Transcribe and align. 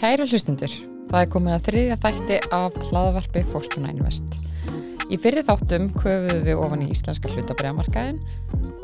Kæru 0.00 0.24
hlustundur, 0.24 0.72
það 1.10 1.20
er 1.20 1.26
komið 1.28 1.52
að 1.52 1.66
þriðja 1.66 1.96
þætti 2.00 2.36
af 2.56 2.76
hlaðvarpi 2.86 3.40
Fortuna 3.50 3.90
Invest. 3.92 4.30
Í 5.12 5.18
fyrir 5.20 5.44
þáttum 5.44 5.90
köfuðum 5.92 6.46
við 6.46 6.62
ofan 6.62 6.84
í 6.86 6.88
íslenska 6.94 7.28
hlutabræðamarkaðin 7.28 8.22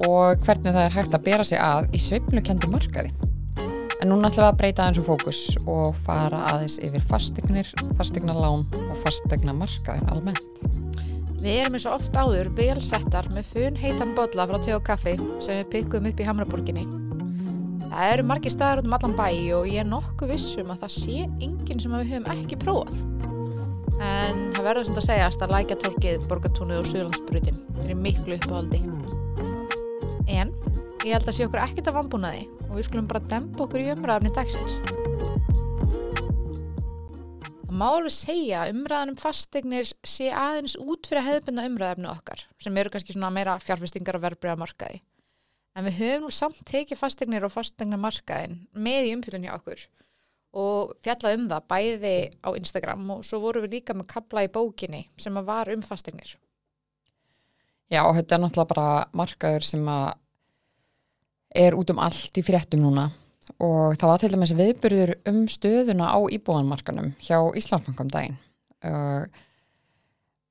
og 0.04 0.43
hvernig 0.44 0.75
það 0.76 0.82
er 0.82 0.93
hægt 0.98 1.16
að 1.16 1.25
bera 1.30 1.46
sig 1.48 1.62
að 1.62 1.89
í 1.96 2.02
sveiflukendi 2.04 2.68
markaði. 2.68 3.14
En 4.02 4.12
núna 4.12 4.29
ætlum 4.29 4.43
við 4.43 4.50
að 4.50 4.61
breyta 4.61 4.84
aðeins 4.84 5.00
um 5.00 5.08
fókus 5.08 5.40
og 5.64 5.96
fara 6.04 6.43
aðeins 6.50 6.76
yfir 6.84 7.08
fastegnir, 7.08 7.72
fastegnalán 7.96 8.68
og 8.82 8.94
fastegnamarkaðin 9.07 10.12
almennt. 10.12 10.44
Við 11.40 11.62
erum 11.62 11.80
eins 11.80 11.89
og 11.89 11.96
oft 11.96 12.21
áður 12.21 12.53
vel 12.61 12.76
settar 12.85 13.32
með 13.32 13.48
fun 13.54 13.80
heitan 13.80 14.12
botla 14.12 14.50
frá 14.53 14.61
tjóð 14.61 14.85
kaffi 14.93 15.17
sem 15.40 15.62
við 15.62 15.68
pikkum 15.79 16.12
upp 16.12 16.21
í 16.21 16.29
Hamraborginni. 16.29 17.05
Það 17.90 18.13
eru 18.13 18.25
margir 18.26 18.53
staðar 18.53 18.82
út 18.82 18.89
um 18.89 18.96
allan 18.96 19.14
bæ 19.17 19.29
og 19.57 19.68
ég 19.71 19.81
er 19.82 19.86
nokkuð 19.89 20.32
vissum 20.35 20.72
að 20.75 20.82
það 20.85 20.93
sé 20.96 21.21
enginn 21.27 21.81
sem 21.82 21.94
við 21.94 22.11
höfum 22.11 22.27
ekki 22.35 22.58
prófað. 22.61 22.99
En 24.03 24.43
það 24.53 24.67
verður 24.67 24.89
sem 24.89 24.96
það 24.99 25.07
segjast 25.07 25.44
að 25.44 25.54
lækja 25.54 25.79
tólkið 25.85 26.27
borgatúnið 26.29 26.82
og 26.82 26.91
Suðlandsbrutin 26.91 27.63
er 27.86 27.96
miklu 27.96 28.36
uppáhaldi. 28.36 28.82
En 30.27 30.53
ég 31.07 31.14
held 31.14 31.30
að 31.30 31.39
sé 31.39 31.46
okkur 31.46 31.63
ekkert 31.63 31.89
að 31.89 31.99
vambúnaði 32.00 32.44
og 32.67 32.77
við 32.77 32.89
skulum 32.91 33.08
bara 33.08 33.25
dempa 33.30 33.64
okkur 33.64 33.84
í 33.86 33.91
umræðafni 33.94 34.34
dagsins. 34.36 34.78
Það 37.66 37.75
má 37.80 37.89
alveg 37.89 38.16
segja 38.19 38.62
að 38.64 38.75
umræðan 38.75 39.14
um 39.14 39.20
fastegnir 39.20 39.91
sé 40.06 40.30
aðeins 40.33 40.77
út 40.80 41.08
fyrir 41.08 41.28
hefðbunda 41.30 41.69
umræðafni 41.70 42.12
okkar 42.12 42.47
sem 42.62 42.77
eru 42.80 42.92
kannski 42.92 43.16
svona 43.16 43.33
meira 43.33 43.56
fjárfestingar 43.62 44.19
og 44.19 44.27
verbreyða 44.28 44.61
markaði. 44.61 45.00
En 45.77 45.84
við 45.84 45.98
höfum 46.00 46.25
nú 46.25 46.32
samt 46.32 46.62
tekið 46.64 47.00
fastegnir 47.00 47.44
og 47.44 47.52
fastegnamarkaðin 47.52 48.62
með 48.72 49.10
í 49.10 49.14
umfylgjum 49.16 49.44
hjá 49.44 49.55
okkur 49.58 49.82
og 50.56 50.94
fjallað 51.05 51.36
um 51.36 51.48
það 51.50 51.66
bæði 51.69 52.14
á 52.41 52.48
Instagram 52.56 53.10
og 53.12 53.27
svo 53.28 53.42
vorum 53.42 53.66
við 53.66 53.77
líka 53.77 53.97
með 53.97 54.08
kabla 54.14 54.47
í 54.47 54.52
bókinni 54.52 55.02
sem 55.20 55.36
að 55.36 55.50
var 55.50 55.70
um 55.74 55.82
fastegnir. 55.84 56.30
Já, 57.92 58.00
þetta 58.16 58.38
er 58.38 58.42
náttúrulega 58.42 58.72
bara 58.72 58.88
markaður 59.12 59.69
sem 59.69 59.84
að 59.92 60.08
er 61.56 61.77
út 61.77 61.92
um 61.92 62.00
allt 62.02 62.41
í 62.41 62.44
fréttum 62.44 62.82
núna 62.82 63.10
og 63.62 63.94
það 64.00 64.10
var 64.10 64.22
til 64.22 64.32
dæmis 64.32 64.56
viðbyrður 64.56 65.14
um 65.30 65.44
stöðuna 65.50 66.08
á 66.08 66.19
íbúðanmarkanum 66.34 67.12
hjá 67.20 67.36
Íslandsbankum 67.60 68.08
daginn. 68.10 68.41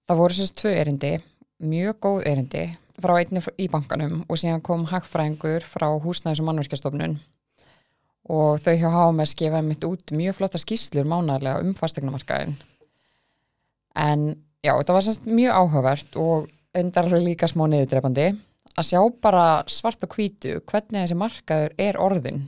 Það 0.06 0.22
voru 0.22 0.38
sérst 0.38 0.58
tvö 0.62 0.72
erindi, 0.78 1.16
mjög 1.66 1.98
góð 2.06 2.26
erindi 2.30 2.66
frá 3.02 3.18
einni 3.20 3.42
í 3.60 3.68
bankanum 3.72 4.24
og 4.30 4.40
síðan 4.40 4.64
kom 4.66 4.86
hagfræðingur 4.90 5.66
frá 5.68 5.88
húsnæðis 6.02 6.42
og 6.42 6.50
mannverkjastofnun 6.50 7.18
og 8.32 8.62
þau 8.64 8.74
hjá 8.74 8.90
HMS 8.90 9.36
gefa 9.38 9.62
mitt 9.62 9.86
út 9.86 10.14
mjög 10.16 10.40
flotta 10.40 10.62
skýslur 10.62 11.06
mánarlega 11.06 11.62
um 11.62 11.76
fastegnamarkaðin. 11.78 12.56
En 13.96 14.26
já, 14.66 14.74
þetta 14.74 14.96
var 14.96 15.06
sérst 15.06 15.28
mjög 15.30 15.60
áhugavert 15.60 16.18
og 16.20 16.50
alveg 16.76 17.24
líka 17.24 17.48
smá 17.48 17.68
niðurdrepandi 17.70 18.32
að 18.76 18.88
sjá 18.90 19.00
bara 19.24 19.64
svart 19.72 20.04
og 20.04 20.16
hvítu 20.18 20.58
hvernig 20.68 21.06
þessi 21.06 21.18
markaður 21.20 21.76
er 21.80 22.00
orðin. 22.02 22.48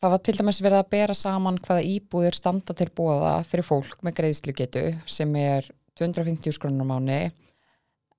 Það 0.00 0.12
var 0.14 0.22
til 0.24 0.34
dæmis 0.38 0.60
verið 0.64 0.80
að 0.80 0.90
bera 0.92 1.14
saman 1.16 1.60
hvaða 1.64 1.84
íbúðir 1.88 2.36
standa 2.36 2.74
til 2.76 2.90
bóða 2.92 3.36
fyrir 3.48 3.66
fólk 3.66 4.00
með 4.04 4.18
greiðslugetu 4.18 4.84
sem 5.06 5.36
er 5.38 5.68
250 6.00 6.56
skrónur 6.56 6.84
á 6.84 6.90
mánu 6.90 7.20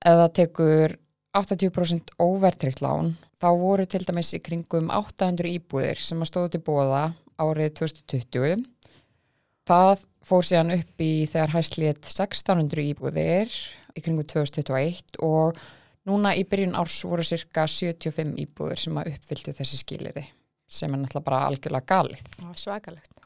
eða 0.06 0.30
tekur 0.34 0.96
80% 1.36 2.16
óvertrykt 2.22 2.82
lán 2.84 3.14
þá 3.40 3.48
voru 3.60 3.86
til 3.88 4.02
dæmis 4.06 4.32
í 4.36 4.42
kringum 4.44 4.90
800 4.94 5.52
íbúðir 5.58 6.00
sem 6.00 6.22
að 6.22 6.30
stóðu 6.30 6.52
til 6.54 6.62
bóða 6.66 7.02
árið 7.40 7.74
2020 7.82 8.64
það 9.68 10.06
fór 10.26 10.46
síðan 10.46 10.76
upp 10.78 11.04
í 11.04 11.10
þegar 11.30 11.54
hæslið 11.56 11.92
1600 12.00 12.86
íbúðir 12.92 13.58
í 13.96 14.04
kringum 14.04 14.26
2021 14.28 15.20
og 15.26 15.60
núna 16.06 16.34
í 16.38 16.46
byrjun 16.48 16.76
árs 16.78 16.96
voru 17.04 17.26
cirka 17.26 17.66
75 17.68 18.34
íbúðir 18.46 18.82
sem 18.82 18.98
að 19.00 19.12
uppfylltu 19.14 19.54
þessi 19.58 19.82
skiliri 19.82 20.26
sem 20.66 20.90
er 20.90 21.02
náttúrulega 21.02 21.28
bara 21.28 21.44
algjörlega 21.46 21.86
galið 21.92 22.22
svakalegt. 22.58 23.25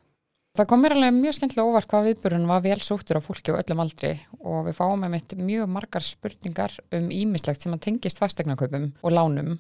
Það 0.61 0.67
kom 0.69 0.83
mér 0.85 0.93
alveg 0.93 1.15
mjög 1.17 1.35
skemmtilega 1.39 1.71
óvart 1.71 1.89
hvað 1.89 2.03
viðburun 2.11 2.43
var 2.45 2.59
vel 2.61 2.77
sóttur 2.85 3.17
á 3.17 3.25
fólki 3.25 3.49
á 3.49 3.57
öllum 3.57 3.79
aldri 3.81 4.11
og 4.45 4.67
við 4.67 4.75
fáum 4.77 5.01
með 5.01 5.13
mitt 5.15 5.31
mjög 5.39 5.71
margar 5.73 6.05
spurningar 6.05 6.75
um 6.99 7.07
ímislegt 7.09 7.65
sem 7.65 7.73
að 7.73 7.87
tengist 7.87 8.19
fastegnakaupum 8.21 8.91
og 9.01 9.15
lánum. 9.15 9.55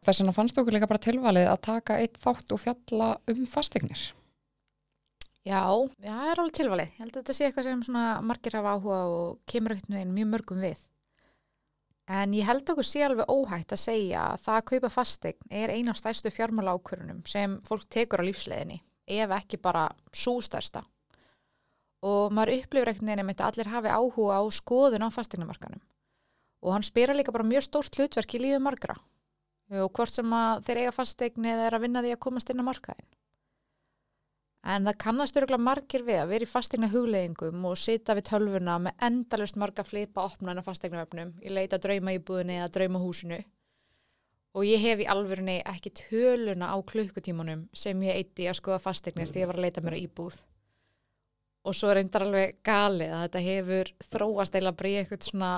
Þess 0.00 0.22
vegna 0.22 0.32
fannst 0.32 0.56
okkur 0.56 0.72
líka 0.72 0.88
bara 0.88 1.02
tilvalið 1.04 1.50
að 1.50 1.60
taka 1.66 1.98
eitt 2.00 2.16
þátt 2.22 2.54
og 2.56 2.62
fjalla 2.62 3.08
um 3.28 3.42
fastegnir. 3.44 4.06
Já, 5.44 5.66
það 6.00 6.22
er 6.30 6.40
alveg 6.40 6.56
tilvalið. 6.62 6.94
Ég 6.94 7.02
held 7.02 7.12
að 7.12 7.18
þetta 7.18 7.36
sé 7.36 7.50
eitthvað 7.50 7.68
sem 7.68 7.98
margir 8.30 8.56
hafa 8.56 8.72
áhuga 8.78 9.00
og 9.12 9.34
kemur 9.52 9.74
ekkert 9.76 9.92
veginn 9.92 10.14
mjög 10.16 10.30
mörgum 10.30 10.64
við. 10.64 10.80
En 12.08 12.32
ég 12.38 12.48
held 12.48 12.72
okkur 12.72 12.88
sé 12.88 13.04
alveg 13.04 13.28
óhætt 13.28 13.76
að 13.76 13.82
segja 13.84 14.24
að 14.30 14.48
það 14.48 14.56
að 14.62 14.64
kaupa 14.72 14.92
fastegn 14.96 15.52
er 15.60 15.74
eina 15.76 15.92
af 15.92 16.00
stærstu 16.00 16.32
fjármála 16.32 16.72
ákvörunum 16.72 17.20
sem 17.28 17.58
fólk 17.68 17.84
tekur 17.92 18.24
á 18.24 18.28
lífsleðinni, 18.30 18.80
ef 19.20 19.36
ekki 19.36 19.60
bara 19.62 19.86
sústærsta. 20.14 20.82
Og 22.02 22.34
maður 22.34 22.56
upplifir 22.58 22.90
ekkert 22.90 23.06
með 23.06 23.22
að 23.36 23.46
allir 23.48 23.70
hafi 23.70 23.94
áhuga 23.94 24.40
á 24.40 24.42
skoðun 24.50 25.06
á 25.06 25.14
fastegnamarkanum. 25.14 25.82
Og 26.62 26.74
hann 26.74 26.86
spyrir 26.86 27.18
líka 27.18 27.34
bara 27.34 27.46
mjög 27.46 27.66
stórt 27.68 27.98
hlutverk 27.98 28.34
í 28.34 28.42
lífi 28.42 28.58
margra. 28.62 28.96
Og 29.72 29.90
hvort 29.94 30.12
sem 30.14 30.34
þeir 30.66 30.82
eiga 30.82 30.94
fastegn 30.94 31.46
eða 31.48 31.66
er 31.68 31.76
að 31.76 31.84
vinna 31.86 32.02
því 32.02 32.14
að 32.14 32.22
komast 32.26 32.50
inn 32.50 32.62
á 32.62 32.68
markaðin. 32.68 33.08
En 34.62 34.84
það 34.86 34.98
kannast 35.02 35.38
öruglega 35.38 35.66
margir 35.66 36.04
við 36.06 36.20
að 36.22 36.28
vera 36.30 36.46
í 36.46 36.50
fastegna 36.50 36.88
hugleðingum 36.92 37.64
og 37.66 37.78
sita 37.82 38.14
við 38.14 38.28
tölvuna 38.28 38.76
með 38.84 39.00
endalust 39.08 39.56
marga 39.58 39.82
flipa 39.82 40.26
opna 40.28 40.52
en 40.52 40.62
á 40.62 40.66
fastegnavefnum. 40.66 41.32
Ég 41.42 41.54
leita 41.56 41.80
drauma 41.82 42.14
íbúðinni 42.14 42.60
eða 42.60 42.70
drauma 42.76 43.00
húsinu. 43.02 43.40
Og 44.52 44.66
ég 44.68 44.82
hef 44.84 45.00
í 45.00 45.08
alvörunni 45.08 45.60
ekki 45.64 45.94
töluna 45.96 46.68
á 46.68 46.76
klukkutímanum 46.84 47.66
sem 47.72 48.02
ég 48.04 48.18
eitti 48.20 48.48
að 48.50 48.58
skoða 48.60 48.82
fastegnir 48.84 49.30
því 49.30 49.44
ég 49.44 49.48
var 49.48 49.60
að 49.60 49.66
leita 49.66 49.84
mér 49.84 49.96
að 49.96 50.04
íbúð. 50.04 50.36
Og 51.62 51.76
svo 51.78 51.92
reyndar 51.94 52.26
alveg 52.26 52.58
galið 52.66 53.14
að 53.14 53.22
þetta 53.24 53.44
hefur 53.46 53.92
þróast 54.12 54.56
eila 54.58 54.74
í 54.74 54.94
eitthvað 55.00 55.28
svona 55.28 55.52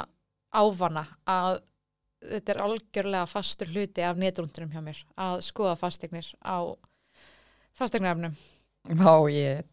ávana 0.55 1.06
að 1.27 1.62
þetta 2.25 2.55
er 2.55 2.62
algjörlega 2.65 3.28
fastur 3.28 3.71
hluti 3.72 4.05
af 4.05 4.21
netrúndunum 4.21 4.72
hjá 4.72 4.82
mér 4.84 5.00
að 5.21 5.43
skoða 5.49 5.76
fastegnir 5.81 6.28
á 6.41 6.62
fastegnavefnum. 7.75 8.37
Vá, 9.00 9.15
ég 9.32 9.65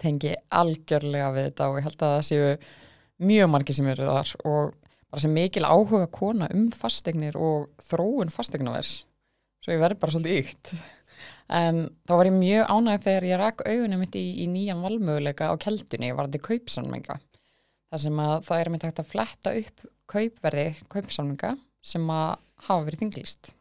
tengi 0.00 0.34
algjörlega 0.52 1.30
við 1.34 1.48
þetta 1.48 1.70
og 1.70 1.78
ég 1.78 1.86
held 1.88 2.02
að 2.02 2.14
það 2.16 2.26
séu 2.28 2.50
mjög 3.26 3.50
margir 3.52 3.78
sem 3.78 3.88
eru 3.88 4.08
þar 4.10 4.34
og 4.44 4.74
bara 5.10 5.22
sem 5.22 5.32
mikil 5.32 5.66
áhuga 5.66 6.06
kona 6.12 6.48
um 6.54 6.68
fastegnir 6.74 7.38
og 7.38 7.70
þróun 7.88 8.32
fastegnavers. 8.34 9.04
Svo 9.64 9.74
ég 9.74 9.82
verði 9.82 10.00
bara 10.02 10.14
svolítið 10.14 10.40
ykt. 10.42 10.72
En 11.46 11.84
þá 12.06 12.12
var 12.18 12.28
ég 12.28 12.36
mjög 12.36 12.70
ánægð 12.70 13.04
þegar 13.06 13.28
ég 13.28 13.40
rak 13.40 13.62
augunum 13.66 14.02
mitt 14.02 14.16
í, 14.18 14.24
í 14.42 14.46
nýjan 14.50 14.82
valmöguleika 14.82 15.50
á 15.50 15.54
keldunni, 15.62 16.10
var 16.12 16.28
þetta 16.28 16.46
kaupsamlinga. 16.48 17.18
Það 17.90 18.02
sem 18.02 18.24
að 18.24 18.34
það 18.48 18.62
er 18.62 18.70
mitt 18.74 18.86
hægt 18.86 19.02
að 19.02 19.12
fletta 19.12 19.52
upp 19.60 19.86
kaupverði 20.10 20.66
kaupsamlinga 20.92 21.52
sem 21.86 22.10
að 22.10 22.32
hafa 22.66 22.86
verið 22.88 23.04
þinglist. 23.04 23.52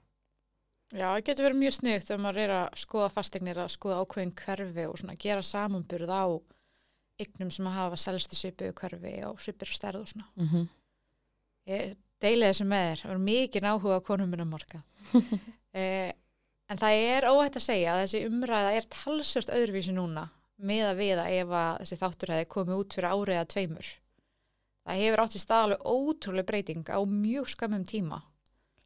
Já, 0.95 1.09
það 1.11 1.23
getur 1.27 1.47
verið 1.47 1.61
mjög 1.61 1.75
sniðt 1.75 2.11
ef 2.13 2.21
maður 2.21 2.41
er 2.45 2.53
að 2.55 2.79
skoða 2.79 3.11
fastegnir 3.11 3.59
að 3.59 3.71
skoða 3.73 4.01
ákveðin 4.01 4.35
hverfi 4.39 4.85
og 4.87 4.99
svona 5.01 5.17
gera 5.19 5.43
samanburð 5.45 6.13
á 6.13 6.25
eignum 7.21 7.51
sem 7.51 7.67
að 7.69 7.77
hafa 7.79 7.99
selst 7.99 8.33
í 8.35 8.39
svipu 8.39 8.69
hverfi 8.77 9.13
og 9.27 9.41
svipur 9.43 9.71
stærð 9.71 10.03
og 10.03 10.11
svona. 10.11 10.27
Mm 10.35 10.47
-hmm. 10.51 10.67
Ég 11.69 11.95
deili 12.21 12.49
þessu 12.49 12.67
með 12.69 12.85
þér, 12.89 13.01
það 13.01 13.11
var 13.13 13.23
mikið 13.29 13.67
áhuga 13.71 13.97
á 13.97 14.07
konum 14.07 14.31
minna 14.31 14.45
morga. 14.49 14.81
eh, 15.79 16.11
en 16.69 16.81
það 16.81 17.01
er 17.09 17.29
óhætt 17.31 17.59
að 17.59 17.67
segja 17.67 17.95
að 17.95 18.03
þessi 18.03 18.23
umræða 18.29 18.75
er 18.77 18.89
talsvört 18.99 19.53
öðruvísi 19.55 19.95
núna 19.95 20.29
með 20.55 20.85
að 20.91 21.01
við 21.01 21.19
að 21.19 21.33
ef 21.39 21.57
að 21.61 21.81
þessi 21.81 21.99
þáttur 22.01 22.35
hefði 22.35 22.51
komið 22.53 22.81
út 22.81 22.95
fyrir 22.97 23.11
árið 23.11 23.41
að 23.41 23.49
tveimur. 23.55 23.89
Það 24.85 25.01
hefur 25.01 25.23
átt 25.23 25.35
í 25.35 25.41
staðalega 25.41 25.97
ótrúlega 25.97 26.49
breyting 26.51 26.89
á 26.93 26.99
mjög 27.09 27.51
skamum 27.55 27.85
tíma 27.89 28.21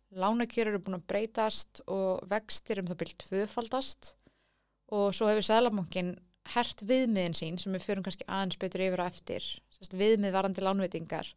lánakjör 0.09 0.71
eru 0.71 0.81
búin 0.81 0.97
að 0.97 1.05
breytast 1.09 1.81
og 1.87 2.23
vextir 2.29 2.81
um 2.81 2.89
það 2.89 3.01
byrjum 3.01 3.21
tvöfaldast 3.23 4.13
og 4.95 5.13
svo 5.13 5.29
hefur 5.29 5.45
Sælabankin 5.45 6.15
hert 6.55 6.81
viðmiðin 6.89 7.37
sín 7.37 7.59
sem 7.61 7.75
við 7.75 7.85
förum 7.85 8.05
kannski 8.05 8.25
aðeins 8.25 8.57
betur 8.61 8.85
yfir 8.87 9.03
á 9.05 9.09
eftir 9.09 9.45
viðmið 9.93 10.33
varandi 10.33 10.65
lánveitingar 10.65 11.29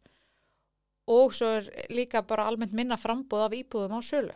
og 1.09 1.33
svo 1.35 1.49
er 1.57 1.67
líka 1.91 2.23
bara 2.27 2.47
almennt 2.47 2.75
minna 2.75 2.97
frambúð 2.99 3.47
af 3.47 3.57
íbúðum 3.57 3.97
á 3.97 4.01
sölu. 4.03 4.35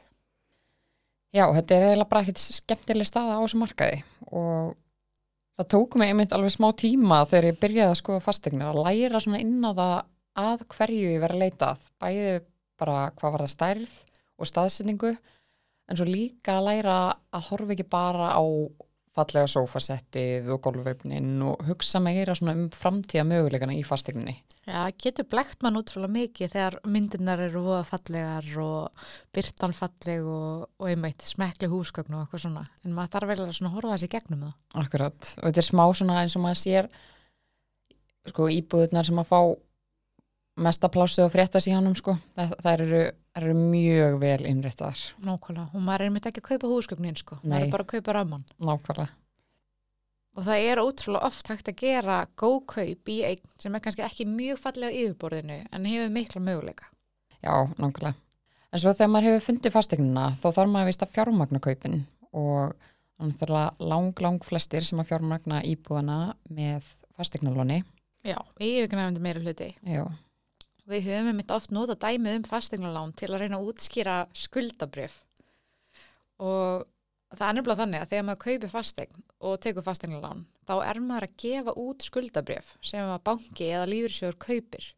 Já, 1.35 1.45
þetta 1.53 1.75
er 1.75 1.85
eiginlega 1.87 2.09
bara 2.09 2.23
ekkert 2.23 2.41
skemmtileg 2.41 3.07
staða 3.07 3.37
á 3.37 3.43
þessu 3.43 3.59
markaði. 3.61 4.03
Og 4.31 4.75
það 5.57 5.69
tók 5.73 5.97
mig 5.99 6.11
einmitt 6.11 6.35
alveg 6.35 6.53
smá 6.55 6.69
tíma 6.77 7.23
þegar 7.27 7.49
ég 7.51 7.61
byrjaði 7.61 7.93
að 7.93 8.01
skoða 8.01 8.25
fastegnir 8.25 8.69
að 8.71 8.83
læra 8.85 9.21
svona 9.23 9.41
inn 9.43 9.57
á 9.65 9.71
það 9.71 9.95
að 10.37 10.67
hverju 10.75 11.13
ég 11.15 11.23
verið 11.23 11.37
að 11.37 11.43
leitað 11.43 11.87
bæði 12.01 12.35
bara 12.77 12.97
hvað 13.17 13.33
var 13.33 13.43
það 13.43 13.53
stærð 13.53 13.95
og 14.37 14.49
staðsendingu 14.51 15.13
en 15.87 15.97
svo 15.97 16.05
líka 16.07 16.57
að 16.59 16.67
læra 16.67 16.97
að 17.33 17.47
horfa 17.49 17.73
ekki 17.73 17.87
bara 17.89 18.29
á 18.37 18.43
fallega 19.17 19.49
sófasettið 19.49 20.51
og 20.53 20.61
golfveifnin 20.67 21.41
og 21.47 21.63
hugsa 21.65 22.01
meira 22.03 22.35
svona 22.37 22.53
um 22.57 22.67
framtíða 22.69 23.25
möguleikana 23.25 23.73
í 23.73 23.81
fastegninni. 23.87 24.35
Já, 24.67 24.81
getur 24.99 25.23
blekt 25.31 25.61
mann 25.63 25.79
útrúlega 25.79 26.11
mikið 26.11 26.49
þegar 26.51 26.75
myndirnar 26.91 27.39
eru 27.45 27.61
voða 27.63 27.83
fallegar 27.87 28.47
og 28.59 29.05
byrtan 29.35 29.75
falleg 29.75 30.25
og, 30.27 30.65
og 30.75 30.89
einmitt 30.89 31.23
smekli 31.23 31.69
húsgögn 31.71 32.17
og 32.17 32.25
eitthvað 32.25 32.43
svona. 32.43 32.63
En 32.83 32.95
maður 32.97 33.13
þarf 33.13 33.31
vel 33.31 33.37
að 33.45 33.69
horfa 33.77 33.93
þessi 33.93 34.09
gegnum 34.11 34.43
það. 34.43 34.57
Akkurat. 34.83 35.29
Og 35.39 35.45
þetta 35.47 35.63
er 35.63 35.67
smá 35.69 35.85
svona 35.95 36.17
eins 36.23 36.35
og 36.35 36.43
maður 36.43 36.59
sér 36.65 36.89
sko 38.27 38.49
íbúðunar 38.51 39.07
sem 39.07 39.23
að 39.23 39.29
fá 39.29 39.39
mesta 40.67 40.89
plássu 40.91 41.23
og 41.23 41.31
fréttas 41.31 41.69
í 41.69 41.75
hannum 41.75 41.95
sko. 41.95 42.17
Það, 42.35 42.57
það 42.65 42.73
eru, 42.73 43.01
eru 43.39 43.55
mjög 43.61 44.17
vel 44.25 44.41
innréttar. 44.49 45.05
Nákvæmlega. 45.23 45.69
Og 45.71 45.85
maður 45.85 46.03
er 46.03 46.11
einmitt 46.11 46.27
ekki 46.27 46.43
að 46.43 46.49
kaupa 46.51 46.73
húsgögnin 46.73 47.19
sko. 47.19 47.39
Nei. 47.43 47.53
Maður 47.53 47.67
er 47.69 47.73
bara 47.77 47.87
að 47.87 47.93
kaupa 47.95 48.17
ramman. 48.19 48.45
Nákvæmlega. 48.59 49.07
Og 50.37 50.45
það 50.45 50.67
er 50.69 50.81
ótrúlega 50.83 51.25
oft 51.25 51.49
hægt 51.49 51.71
að 51.71 51.79
gera 51.81 52.17
góð 52.37 52.59
kaup 52.73 53.09
í 53.09 53.17
eign 53.25 53.55
sem 53.57 53.73
er 53.73 53.81
kannski 53.81 54.05
ekki 54.05 54.27
mjög 54.29 54.61
fallega 54.61 54.93
á 54.93 54.97
yfirborðinu 55.01 55.57
en 55.73 55.87
hefur 55.89 56.13
mikla 56.13 56.43
möguleika. 56.45 56.91
Já, 57.41 57.53
nákvæmlega. 57.77 58.13
En 58.69 58.83
svo 58.83 58.93
þegar 58.93 59.11
maður 59.13 59.31
hefur 59.31 59.47
fundið 59.47 59.73
fastegnina 59.73 60.27
þá 60.37 60.47
þarf 60.51 60.69
maður 60.69 60.85
að 60.85 60.91
vista 60.91 61.09
fjármagna 61.09 61.63
kaupin 61.63 61.97
og 62.37 62.77
lang, 63.81 64.13
lang 64.21 64.45
flestir 64.45 64.85
sem 64.85 65.01
að 65.01 65.09
fjármagna 65.09 65.63
íbúana 65.65 66.19
með 66.53 66.85
fastegnalóni. 67.17 67.81
Já, 68.27 68.37
yfirgnæfandi 68.61 69.23
meira 69.23 69.41
hluti. 69.41 69.71
Já, 69.87 70.05
Við 70.87 71.09
höfum 71.09 71.35
mitt 71.35 71.49
oft 71.51 71.73
nota 71.75 71.97
dæmið 71.99 72.37
um 72.37 72.43
fastegnalán 72.47 73.09
til 73.19 73.27
að 73.33 73.41
reyna 73.41 73.57
að 73.59 73.71
útskýra 73.73 74.19
skuldabrif 74.31 75.17
og 76.39 76.85
það 77.35 77.47
er 77.49 77.55
nefnilega 77.57 77.81
þannig 77.83 78.01
að 78.01 78.09
þegar 78.13 78.25
maður 78.27 78.43
kaupir 78.45 78.69
fastegn 78.71 79.23
og 79.41 79.57
tekur 79.59 79.83
fastegnalán 79.83 80.45
þá 80.67 80.73
er 80.89 80.99
maður 81.03 81.27
að 81.27 81.35
gefa 81.43 81.73
út 81.77 82.05
skuldabrif 82.07 82.69
sem 82.81 83.03
að 83.03 83.23
banki 83.23 83.67
eða 83.73 83.89
lífyrsjóður 83.91 84.37
kaupir. 84.39 84.93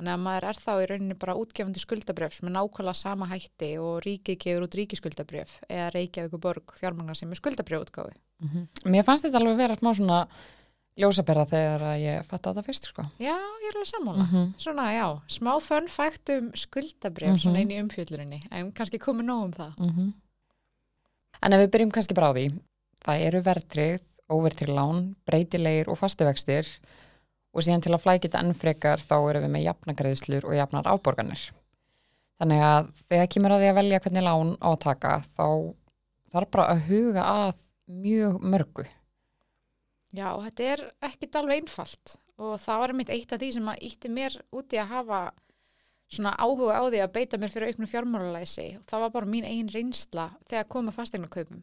Þannig 0.00 0.14
að 0.14 0.22
maður 0.24 0.44
er 0.48 0.56
þá 0.64 0.70
í 0.80 0.86
rauninni 0.88 1.14
bara 1.20 1.34
útgefandi 1.36 1.80
skuldabrif 1.82 2.32
sem 2.32 2.48
er 2.48 2.54
nákvæmlega 2.54 2.96
sama 2.96 3.26
hætti 3.28 3.72
og 3.78 3.98
ríkið 4.06 4.38
gefur 4.40 4.64
út 4.64 4.76
ríkiskuldabrif 4.78 5.58
eða 5.68 5.90
Reykjavík 5.92 6.32
og 6.38 6.40
Borg 6.40 6.72
fjármagnar 6.80 7.18
sem 7.18 7.30
er 7.30 7.36
skuldabrif 7.36 7.82
útgáfi. 7.84 8.16
mér 8.86 9.04
fannst 9.04 9.24
þetta 9.26 9.36
alveg 9.42 9.56
vera 9.60 9.76
smá 9.76 9.92
svona 9.92 10.22
ljósabera 11.00 11.44
þegar 11.48 11.82
að 11.90 12.00
ég 12.00 12.24
fatt 12.28 12.46
að 12.48 12.56
það 12.58 12.66
fyrst 12.70 12.88
sko. 12.90 13.02
Já, 13.20 13.36
ég 13.36 13.68
er 13.68 13.76
alveg 13.76 13.90
sammála. 13.92 14.24
-hmm. 14.30 14.48
Svona, 14.58 14.86
já, 14.92 15.20
smá 15.28 15.52
fönn 15.60 15.88
fægt 15.88 16.28
um 16.38 16.50
skuldabrif 16.54 17.28
Mhm. 17.28 17.38
svona 17.38 17.60
inn 17.60 17.70
í 17.70 17.80
umfjöllurinni, 17.82 18.40
en 18.50 18.72
kannski 18.72 18.98
komið 18.98 19.24
nóg 19.24 19.44
um 19.44 19.52
það. 19.52 20.12
En 21.40 21.56
ef 21.56 21.62
við 21.62 21.70
byrjum 21.74 21.92
kannski 21.94 22.16
bara 22.16 22.32
á 22.32 22.36
því, 22.36 22.46
það 23.04 23.22
eru 23.28 23.40
verðtrið, 23.46 24.02
óvertrið 24.30 24.74
lán, 24.76 25.04
breytilegir 25.26 25.88
og 25.90 25.98
fastivextir 25.98 26.68
og 27.50 27.64
síðan 27.64 27.82
til 27.82 27.94
að 27.96 28.04
flækja 28.04 28.28
þetta 28.28 28.42
enn 28.44 28.58
frekar 28.58 29.02
þá 29.02 29.16
erum 29.18 29.46
við 29.46 29.54
með 29.54 29.66
jafnagreðslur 29.66 30.46
og 30.46 30.56
jafnar 30.58 30.90
áborganir. 30.90 31.42
Þannig 32.40 32.62
að 32.64 32.92
þegar 33.08 33.30
kemur 33.34 33.54
að 33.54 33.62
því 33.62 33.70
að 33.70 33.78
velja 33.80 34.02
hvernig 34.04 34.26
lán 34.26 34.52
á 34.60 34.68
að 34.70 34.80
taka 34.84 35.16
þá 35.34 35.46
þarf 36.30 36.52
bara 36.54 36.68
að 36.72 36.84
huga 36.88 37.26
að 37.26 37.50
mjög 37.90 38.38
mörgu. 38.52 38.86
Já, 40.14 40.28
þetta 40.44 40.68
er 40.74 40.84
ekkit 41.10 41.36
alveg 41.38 41.62
einfalt 41.62 42.16
og 42.40 42.56
það 42.62 42.80
var 42.82 42.94
mitt 42.96 43.12
eitt 43.12 43.32
af 43.34 43.40
því 43.42 43.50
sem 43.56 43.68
að 43.70 43.82
ítti 43.90 44.10
mér 44.12 44.36
úti 44.56 44.80
að 44.80 44.92
hafa 44.94 45.20
svona 46.10 46.34
áhuga 46.36 46.80
á 46.80 46.84
því 46.90 47.02
að 47.04 47.12
beita 47.14 47.38
mér 47.38 47.52
fyrir 47.54 47.72
auknu 47.72 47.88
fjármálalæsi 47.90 48.66
og 48.80 48.86
það 48.90 49.04
var 49.04 49.12
bara 49.16 49.30
mín 49.30 49.46
einn 49.46 49.70
reynsla 49.70 50.30
þegar 50.50 50.68
koma 50.74 50.94
fastegnarkaupum. 50.94 51.62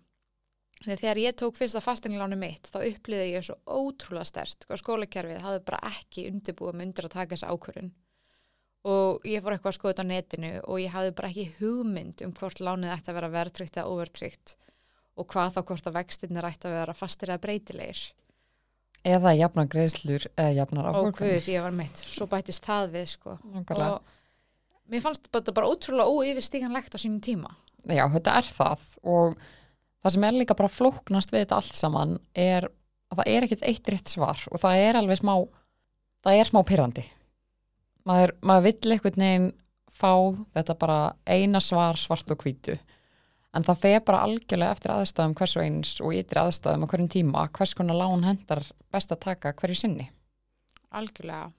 Þegar 0.77 0.99
þegar 1.01 1.21
ég 1.23 1.37
tók 1.41 1.55
fyrsta 1.57 1.81
fastegnalánu 1.81 2.37
mitt 2.39 2.69
þá 2.69 2.79
upplýði 2.85 3.31
ég 3.33 3.45
svo 3.47 3.57
ótrúlega 3.65 4.29
stert 4.29 4.67
og 4.69 4.79
skólakerfið 4.79 5.41
hafði 5.43 5.63
bara 5.67 5.79
ekki 5.89 6.27
undirbúið 6.31 6.77
mig 6.77 6.87
undir 6.91 7.07
að 7.09 7.15
taka 7.17 7.33
þessa 7.33 7.49
ákvörun 7.55 7.89
og 8.87 9.25
ég 9.27 9.43
fór 9.43 9.55
eitthvað 9.55 9.71
að 9.73 9.77
skoða 9.77 9.93
þetta 9.93 10.05
á 10.05 10.11
netinu 10.11 10.51
og 10.63 10.79
ég 10.79 10.93
hafði 10.93 11.15
bara 11.17 11.31
ekki 11.31 11.47
hugmynd 11.57 12.23
um 12.23 12.33
hvort 12.37 12.61
lánið 12.63 12.93
ætti 12.93 13.11
að 13.11 13.17
vera 13.19 13.31
verðtrygt 13.33 13.79
eða 13.79 13.91
óverðtrygt 13.91 14.53
og 15.17 15.27
hvað 15.33 15.55
þá 15.55 15.61
hvort 15.71 15.89
að 15.89 15.97
vextinnir 15.97 16.47
ætti 16.47 16.69
að 16.69 16.77
vera 16.77 16.95
fastir 16.95 17.31
eða 17.33 17.43
breytilegir. 17.43 18.03
Eða 19.07 19.33
jafnagreðslur 19.37 20.27
eða 20.35 20.53
jafnar 20.59 20.87
Ó 20.87 20.89
áborganir. 20.91 21.39
guð, 21.41 21.49
ég 21.55 21.65
var 21.65 21.73
meitt, 21.73 22.03
svo 22.05 22.27
bættist 22.29 22.65
það 22.65 22.93
við 22.93 23.07
sko. 23.15 23.37
Og 23.57 23.97
mér 24.91 25.03
fannst 25.03 25.29
þetta 25.31 25.53
bara 25.55 25.69
ótrúlega 25.71 26.09
óyfirstíganlegt 26.09 26.95
á 26.95 26.97
sínum 26.99 27.21
tíma. 27.23 27.53
Já, 27.87 28.05
þetta 28.11 28.39
er 28.39 28.49
það 28.51 28.89
og 29.03 29.37
það 30.03 30.15
sem 30.15 30.25
er 30.27 30.37
líka 30.37 30.57
bara 30.57 30.71
flóknast 30.71 31.31
við 31.33 31.45
þetta 31.45 31.59
allt 31.59 31.77
saman 31.77 32.17
er 32.37 32.67
að 33.11 33.21
það 33.21 33.31
er 33.33 33.47
ekkit 33.47 33.63
eitt 33.69 33.91
rétt 33.91 34.11
svar 34.11 34.43
og 34.51 34.61
það 34.61 34.81
er 34.83 34.99
alveg 34.99 35.21
smá 35.21 35.33
það 36.25 36.41
er 36.41 36.49
smá 36.49 36.59
pyrrandi 36.67 37.05
maður, 38.07 38.35
maður 38.41 38.67
vill 38.67 38.93
einhvern 38.95 39.23
veginn 39.23 39.47
fá 39.97 40.11
þetta 40.57 40.77
bara 40.77 40.99
eina 41.25 41.61
svar 41.63 41.99
svart 41.99 42.33
og 42.33 42.43
hvítu 42.43 42.75
en 43.55 43.65
það 43.65 43.81
fer 43.85 44.03
bara 44.05 44.25
algjörlega 44.27 44.75
eftir 44.75 44.93
aðstæðum 44.93 45.37
hversu 45.39 45.63
eins 45.63 45.95
og 46.03 46.13
ytri 46.17 46.43
aðstæðum 46.43 46.85
á 46.85 46.89
hverjum 46.91 47.13
tíma 47.15 47.47
hvers 47.57 47.73
konar 47.77 47.97
lán 47.97 48.27
hendar 48.27 48.63
best 48.93 49.13
að 49.15 49.23
taka 49.29 49.55
hverju 49.57 49.81
sinni 49.81 50.11
Algjörlega. 50.97 51.51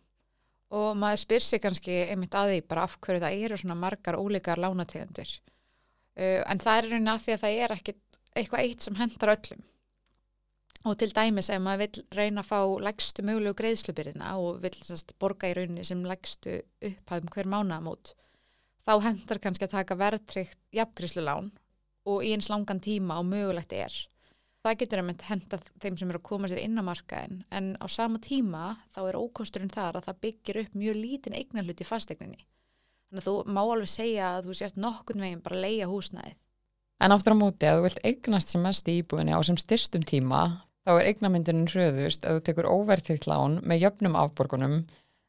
Og 0.74 0.96
maður 1.00 1.22
spyr 1.22 1.44
sig 1.44 1.62
kannski 1.64 1.94
einmitt 2.10 2.34
að 2.36 2.52
því 2.52 2.58
bara 2.68 2.84
af 2.84 2.98
hverju 3.00 3.22
það 3.22 3.44
eru 3.46 3.56
svona 3.56 3.78
margar 3.78 4.18
ólíkar 4.20 4.60
lánategundur. 4.60 5.30
Uh, 6.18 6.42
en 6.44 6.60
það 6.60 6.78
er 6.80 6.90
raunin 6.92 7.12
að 7.14 7.24
því 7.24 7.34
að 7.34 7.42
það 7.44 7.62
er 7.64 7.74
ekki 7.78 7.94
eitthvað 8.36 8.64
eitt 8.66 8.84
sem 8.84 8.98
hendar 8.98 9.34
öllum. 9.34 9.64
Og 10.86 10.94
til 11.00 11.10
dæmis 11.10 11.48
ef 11.50 11.62
maður 11.62 11.80
vill 11.82 12.04
reyna 12.14 12.44
að 12.44 12.50
fá 12.52 12.60
lægstu 12.86 13.24
mögulegu 13.26 13.56
greiðslubyrðina 13.58 14.34
og 14.38 14.60
vill 14.62 14.76
sest, 14.86 15.16
borga 15.18 15.50
í 15.50 15.56
rauninni 15.56 15.84
sem 15.84 16.04
lægstu 16.06 16.60
upphæðum 16.84 17.32
hver 17.34 17.50
mánamót, 17.50 18.12
þá 18.86 18.92
hendar 19.08 19.40
kannski 19.42 19.66
að 19.66 19.74
taka 19.74 19.98
verðtryggt 19.98 20.60
jafngreiðslulán 20.78 21.50
og 22.08 22.22
í 22.24 22.30
eins 22.36 22.48
langan 22.52 22.80
tíma 22.84 23.18
og 23.20 23.26
mögulegt 23.32 23.74
er. 23.74 23.96
Það 24.66 24.78
getur 24.80 25.00
einmitt 25.00 25.24
hendað 25.28 25.66
þeim 25.80 25.96
sem 26.00 26.10
eru 26.10 26.18
að 26.18 26.26
koma 26.28 26.48
sér 26.50 26.60
inn 26.64 26.80
á 26.80 26.82
markaðin 26.82 27.42
en 27.54 27.70
á 27.78 27.86
sama 27.88 28.18
tíma 28.18 28.74
þá 28.94 29.00
er 29.06 29.18
ókosturinn 29.20 29.72
þar 29.72 30.00
að 30.00 30.08
það 30.08 30.20
byggir 30.26 30.60
upp 30.64 30.78
mjög 30.82 30.98
lítinn 30.98 31.38
eignarhlut 31.38 31.82
í 31.82 31.86
fastegninni. 31.86 32.42
Þannig 33.08 33.22
að 33.22 33.28
þú 33.28 33.54
má 33.54 33.60
alveg 33.62 33.92
segja 33.92 34.32
að 34.34 34.48
þú 34.48 34.56
sért 34.58 34.80
nokkurn 34.82 35.24
veginn 35.24 35.44
bara 35.44 35.56
að 35.56 35.64
leia 35.64 35.88
húsnæðið. 35.88 36.38
En 36.98 37.14
aftur 37.14 37.36
á 37.38 37.40
móti 37.40 37.68
að 37.68 37.78
þú 37.78 37.84
vilt 37.86 38.00
eignast 38.10 38.52
sem 38.52 38.64
mest 38.66 38.90
í 38.90 38.98
íbúinni 39.00 39.32
á 39.32 39.40
sem 39.46 39.56
styrstum 39.60 40.02
tíma 40.02 40.42
þá 40.82 40.92
er 40.96 41.10
eignamyndinin 41.12 41.70
hröðust 41.70 42.26
að 42.26 42.38
þú 42.38 42.44
tekur 42.48 42.70
óvertilt 42.72 43.28
lán 43.30 43.60
með 43.62 43.84
jöfnum 43.86 44.18
afborgunum 44.18 44.78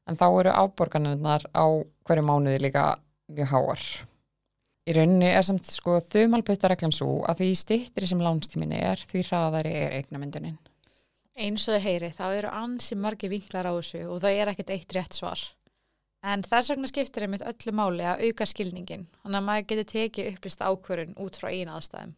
en 0.09 0.17
þá 0.17 0.27
eru 0.31 0.55
afborganirnar 0.55 1.45
á 1.53 1.65
hverju 2.09 2.25
mánuði 2.25 2.63
líka 2.65 2.85
mjög 3.29 3.51
háar. 3.53 3.83
Í 4.89 4.93
rauninni 4.95 5.27
er 5.29 5.43
samt 5.45 5.67
sko 5.69 5.99
þumalbutareglan 6.01 6.93
svo 6.95 7.19
að 7.29 7.43
því 7.43 7.49
stittri 7.59 8.07
sem 8.09 8.21
lánstíminni 8.25 8.79
er 8.81 8.97
því 9.05 9.21
hraðari 9.27 9.73
er 9.83 9.93
eignamyndinin. 9.99 10.55
Eins 11.37 11.67
og 11.69 11.75
þið 11.75 11.83
heyri, 11.85 12.09
þá 12.17 12.25
eru 12.39 12.53
ansi 12.57 12.97
margi 12.97 13.29
vinklar 13.29 13.69
á 13.69 13.73
þessu 13.77 14.01
og 14.09 14.23
það 14.23 14.39
er 14.39 14.51
ekkert 14.51 14.73
eitt 14.73 14.95
rétt 14.97 15.19
svar. 15.19 15.43
En 16.25 16.41
þess 16.43 16.73
vegna 16.73 16.89
skiptir 16.89 17.27
einmitt 17.27 17.45
öllu 17.45 17.75
máli 17.77 18.07
að 18.09 18.25
auka 18.25 18.47
skilningin, 18.49 19.05
þannig 19.21 19.39
að 19.39 19.45
maður 19.51 19.69
getur 19.69 19.87
tekið 19.93 20.31
upplýst 20.33 20.65
ákvörun 20.65 21.15
út 21.21 21.37
frá 21.37 21.51
einu 21.53 21.77
aðstæðum. 21.77 22.17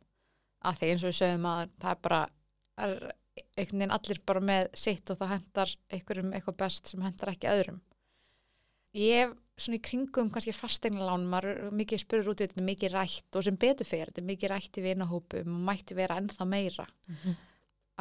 Af 0.64 0.80
því 0.80 0.94
eins 0.94 1.04
og 1.04 1.12
við 1.12 1.20
sögum 1.20 1.52
að 1.52 1.62
það 1.84 1.92
er 1.92 2.02
bara, 2.08 2.22
er 2.88 2.96
einhvern 3.60 3.84
veginn 3.84 3.96
allir 4.00 4.24
bara 4.32 4.48
með 4.48 4.72
sitt 4.80 5.12
og 5.12 5.20
það 5.20 5.34
hendar 5.36 5.76
einhverjum 5.92 6.34
eitthvað 6.40 6.60
best 6.64 6.90
sem 6.90 7.04
hendar 7.04 7.36
ekki 7.36 7.52
öðrum. 7.52 7.82
Ég 8.98 9.36
svona 9.62 9.78
í 9.78 9.84
kringum 9.86 10.30
kannski 10.34 10.54
fastegnalán, 10.56 11.28
maður 11.30 11.72
mikið 11.78 12.04
spurður 12.04 12.34
út 12.34 12.42
í 12.42 12.48
þetta, 12.48 12.66
mikið 12.68 12.94
rætt 12.96 13.38
og 13.38 13.46
sem 13.48 13.58
betur 13.62 13.88
fyrir, 13.88 14.12
þetta 14.12 14.28
mikið 14.28 14.52
rætt 14.52 14.78
í 14.78 14.86
vinahópum 14.86 15.56
og 15.56 15.66
mætti 15.70 15.98
vera 15.98 16.18
ennþá 16.22 16.48
meira 16.50 16.88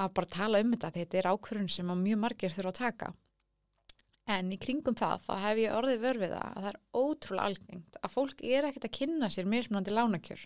að 0.00 0.14
bara 0.16 0.26
tala 0.26 0.60
um 0.62 0.72
þetta, 0.72 0.90
þetta 0.94 1.18
er 1.18 1.28
ákvörðun 1.32 1.68
sem 1.68 1.92
mjög 2.02 2.18
margir 2.18 2.54
þurfa 2.54 2.72
að 2.72 2.80
taka. 2.80 3.12
En 4.30 4.52
í 4.52 4.58
kringum 4.62 4.94
það, 4.94 5.24
þá 5.26 5.34
hef 5.42 5.58
ég 5.58 5.74
orðið 5.74 6.02
vörfið 6.04 6.34
að 6.38 6.56
það 6.56 6.68
er 6.70 6.80
ótrúlega 6.94 7.46
algengt 7.50 7.96
að 8.00 8.12
fólk 8.14 8.42
er 8.46 8.68
ekkert 8.68 8.86
að 8.86 8.96
kynna 8.98 9.30
sér 9.30 9.48
mismunandi 9.50 9.94
lánakjör 9.94 10.44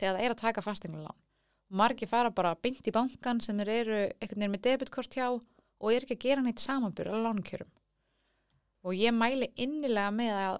þegar 0.00 0.16
það 0.16 0.24
er 0.24 0.34
að 0.34 0.40
taka 0.40 0.64
fastegnalán. 0.64 1.18
Margir 1.70 2.10
fara 2.10 2.30
bara 2.34 2.56
beint 2.58 2.86
í 2.86 2.90
bankan 2.90 3.40
sem 3.40 3.60
eru 3.60 4.00
einhvern 4.18 4.40
veginn 4.40 4.54
með 4.56 4.64
debitkort 4.66 5.14
hjá 5.14 5.28
og 5.30 5.92
er 5.92 6.02
ekki 6.02 6.16
að 6.16 6.24
gera 6.24 6.42
neitt 6.42 6.58
samanbyrð. 6.58 7.68
Og 8.86 8.96
ég 8.96 9.12
mæli 9.12 9.50
innilega 9.60 10.10
með 10.14 10.36
að 10.40 10.58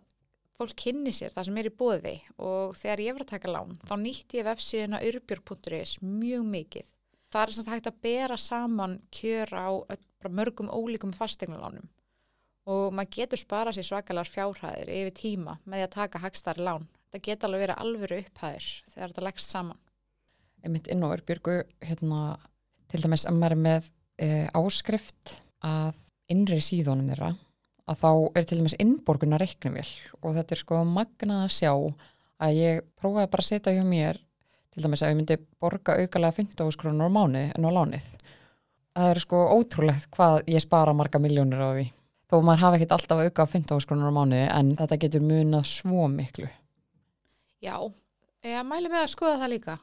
fólk 0.61 0.77
kynni 0.77 1.13
sér 1.17 1.33
það 1.33 1.49
sem 1.49 1.61
er 1.61 1.69
í 1.71 1.73
bóði 1.73 2.15
og 2.37 2.75
þegar 2.77 3.03
ég 3.07 3.17
var 3.17 3.25
að 3.25 3.31
taka 3.33 3.53
lán 3.55 3.79
þá 3.89 3.95
nýtti 4.03 4.41
ég 4.41 4.49
vefsíðuna 4.49 5.01
urbjörg.is 5.09 5.95
mjög 6.05 6.45
mikið. 6.53 6.91
Það 7.31 7.47
er 7.47 7.55
samt 7.57 7.71
hægt 7.73 7.89
að 7.89 8.01
bera 8.05 8.37
saman 8.41 8.99
kjör 9.15 9.55
á 9.57 9.69
mörgum 10.29 10.69
ólíkum 10.69 11.15
fastegnalánum 11.17 11.89
og 12.71 12.93
maður 12.95 13.15
getur 13.17 13.41
spara 13.41 13.73
sér 13.73 13.87
svakalar 13.89 14.29
fjárhæðir 14.29 14.91
yfir 14.93 15.15
tíma 15.17 15.57
með 15.65 15.81
því 15.81 15.87
að 15.87 15.95
taka 15.97 16.21
hagstari 16.23 16.67
lán. 16.67 16.85
Það 17.11 17.25
geta 17.27 17.49
alveg 17.49 17.65
verið 17.65 17.81
alvöru 17.83 18.19
upphæðir 18.21 18.67
þegar 18.93 19.13
þetta 19.13 19.25
leggst 19.27 19.55
saman. 19.55 19.81
einmitt 20.63 20.91
inn 20.93 21.03
á 21.03 21.09
Örbjörgu 21.09 21.63
hérna, 21.81 22.37
til 22.93 23.01
dæmis 23.01 23.25
að 23.25 23.39
maður 23.41 23.57
er 23.57 23.63
með 23.65 23.89
uh, 24.21 24.47
áskrift 24.61 25.39
að 25.65 25.97
innri 26.31 26.61
síðunum 26.61 27.09
þeirra 27.09 27.33
að 27.91 27.99
þá 27.99 28.11
er 28.39 28.47
til 28.47 28.59
dæmis 28.61 28.77
innborguna 28.79 29.39
reiknumvél 29.41 29.89
og 30.21 30.35
þetta 30.37 30.55
er 30.55 30.61
sko 30.63 30.81
magnað 30.87 31.45
að 31.45 31.55
sjá 31.57 31.73
að 32.41 32.59
ég 32.59 32.83
prófaði 33.01 33.31
bara 33.33 33.45
að 33.45 33.49
setja 33.49 33.75
hjá 33.75 33.85
mér 33.87 34.21
til 34.71 34.85
dæmis 34.85 35.03
að 35.03 35.13
ég 35.13 35.19
myndi 35.19 35.39
borga 35.61 35.97
aukalega 35.99 36.37
15 36.39 36.75
skrónur 36.77 37.11
á 37.11 37.17
mánu 37.17 37.43
en 37.51 37.67
á 37.67 37.71
lánið. 37.75 38.07
Það 38.95 39.11
er 39.11 39.23
sko 39.25 39.41
ótrúlegt 39.57 40.09
hvað 40.15 40.39
ég 40.51 40.63
spara 40.63 40.95
marga 40.95 41.21
miljónir 41.23 41.63
á 41.63 41.71
því. 41.75 41.87
Þó 42.31 42.37
maður 42.47 42.65
hafi 42.65 42.79
ekkert 42.79 42.95
alltaf 42.95 43.23
auka 43.27 43.47
15 43.59 43.85
skrónur 43.85 44.15
á 44.15 44.19
mánu 44.19 44.41
en 44.47 44.75
þetta 44.79 45.01
getur 45.05 45.27
munað 45.27 45.67
svo 45.73 46.07
miklu. 46.11 46.49
Já, 47.61 47.77
ég 48.47 48.67
mæli 48.67 48.89
með 48.89 49.05
að 49.05 49.15
skoða 49.17 49.41
það 49.43 49.55
líka. 49.57 49.79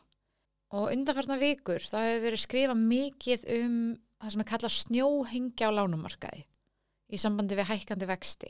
Og 0.76 0.92
undanfarnar 0.92 1.40
vikur 1.44 1.84
þá 1.84 1.98
hefur 2.02 2.24
verið 2.26 2.44
skrifað 2.44 2.86
mikið 2.88 3.48
um 3.60 3.76
það 4.18 4.34
sem 4.34 4.44
er 4.44 4.50
kallað 4.50 4.78
snjóhengja 4.78 5.70
á 5.70 5.76
lánumarkaði 5.78 6.48
í 7.12 7.20
sambandi 7.22 7.58
við 7.58 7.70
hækkandi 7.72 8.10
vexti. 8.10 8.50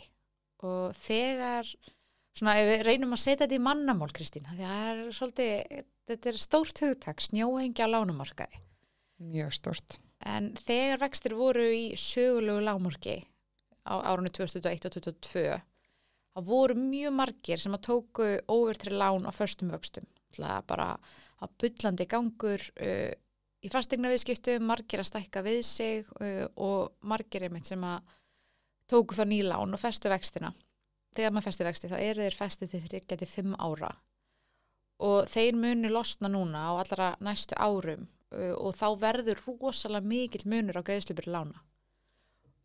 Og 0.66 0.96
þegar 0.98 1.70
svona 2.38 2.58
ef 2.62 2.72
við 2.72 2.86
reynum 2.88 3.14
að 3.14 3.24
setja 3.24 3.46
þetta 3.46 3.58
í 3.58 3.66
mannamál 3.66 4.10
Kristín, 4.14 4.48
það 4.50 4.80
er 4.82 5.04
svolítið 5.14 5.84
þetta 6.08 6.32
er 6.32 6.40
stórt 6.42 6.82
hugtak, 6.82 7.22
snjóhengja 7.22 7.90
lánumarkaði 7.90 8.64
mjög 9.18 9.54
stórt. 9.56 9.98
En 10.26 10.52
þegar 10.66 11.02
vextir 11.06 11.36
voru 11.38 11.66
í 11.74 11.86
sögulegu 12.00 12.64
lámurki 12.66 13.18
á 13.88 14.02
árunni 14.02 14.32
2001 14.34 14.88
og 14.90 14.98
2022 14.98 15.46
þá 15.58 16.42
voru 16.46 16.76
mjög 16.78 17.16
margir 17.18 17.62
sem 17.62 17.74
að 17.74 17.86
tóku 17.88 18.28
óvertri 18.52 18.94
lán 18.94 19.26
á 19.26 19.32
förstum 19.34 19.72
vöxtum. 19.74 20.06
Það 20.38 20.68
bara 20.70 20.90
að 21.42 21.56
byllandi 21.62 22.06
gangur 22.10 22.62
uh, 22.62 23.14
í 23.62 23.72
fastegna 23.74 24.12
viðskiptu 24.12 24.58
margir 24.62 25.02
að 25.02 25.10
stækka 25.12 25.44
við 25.46 25.62
sig 25.66 26.10
uh, 26.22 26.46
og 26.56 26.94
margir 27.02 27.48
einmitt 27.48 27.70
sem 27.70 27.84
að 27.86 28.14
tóku 28.91 29.15
þá 29.17 29.25
nýlán 29.27 29.75
og 29.75 29.82
festu 29.82 30.12
vextina. 30.12 30.53
Þegar 31.17 31.34
maður 31.34 31.48
festi 31.50 31.67
vexti 31.67 31.89
þá 31.91 31.98
eru 32.00 32.25
þeir 32.25 32.38
festi 32.38 32.67
til 32.70 32.84
þryggja 32.86 33.17
til 33.20 33.29
fimm 33.29 33.56
ára. 33.58 33.91
Og 35.03 35.29
þeir 35.29 35.58
munu 35.58 35.91
losna 35.94 36.29
núna 36.32 36.67
á 36.70 36.72
allra 36.77 37.08
næstu 37.22 37.58
árum 37.58 38.08
uh, 38.34 38.53
og 38.58 38.75
þá 38.77 38.88
verður 39.01 39.41
rosalega 39.46 40.06
mikill 40.06 40.46
munur 40.50 40.79
á 40.79 40.88
greiðslubur 40.88 41.29
lána. 41.29 41.63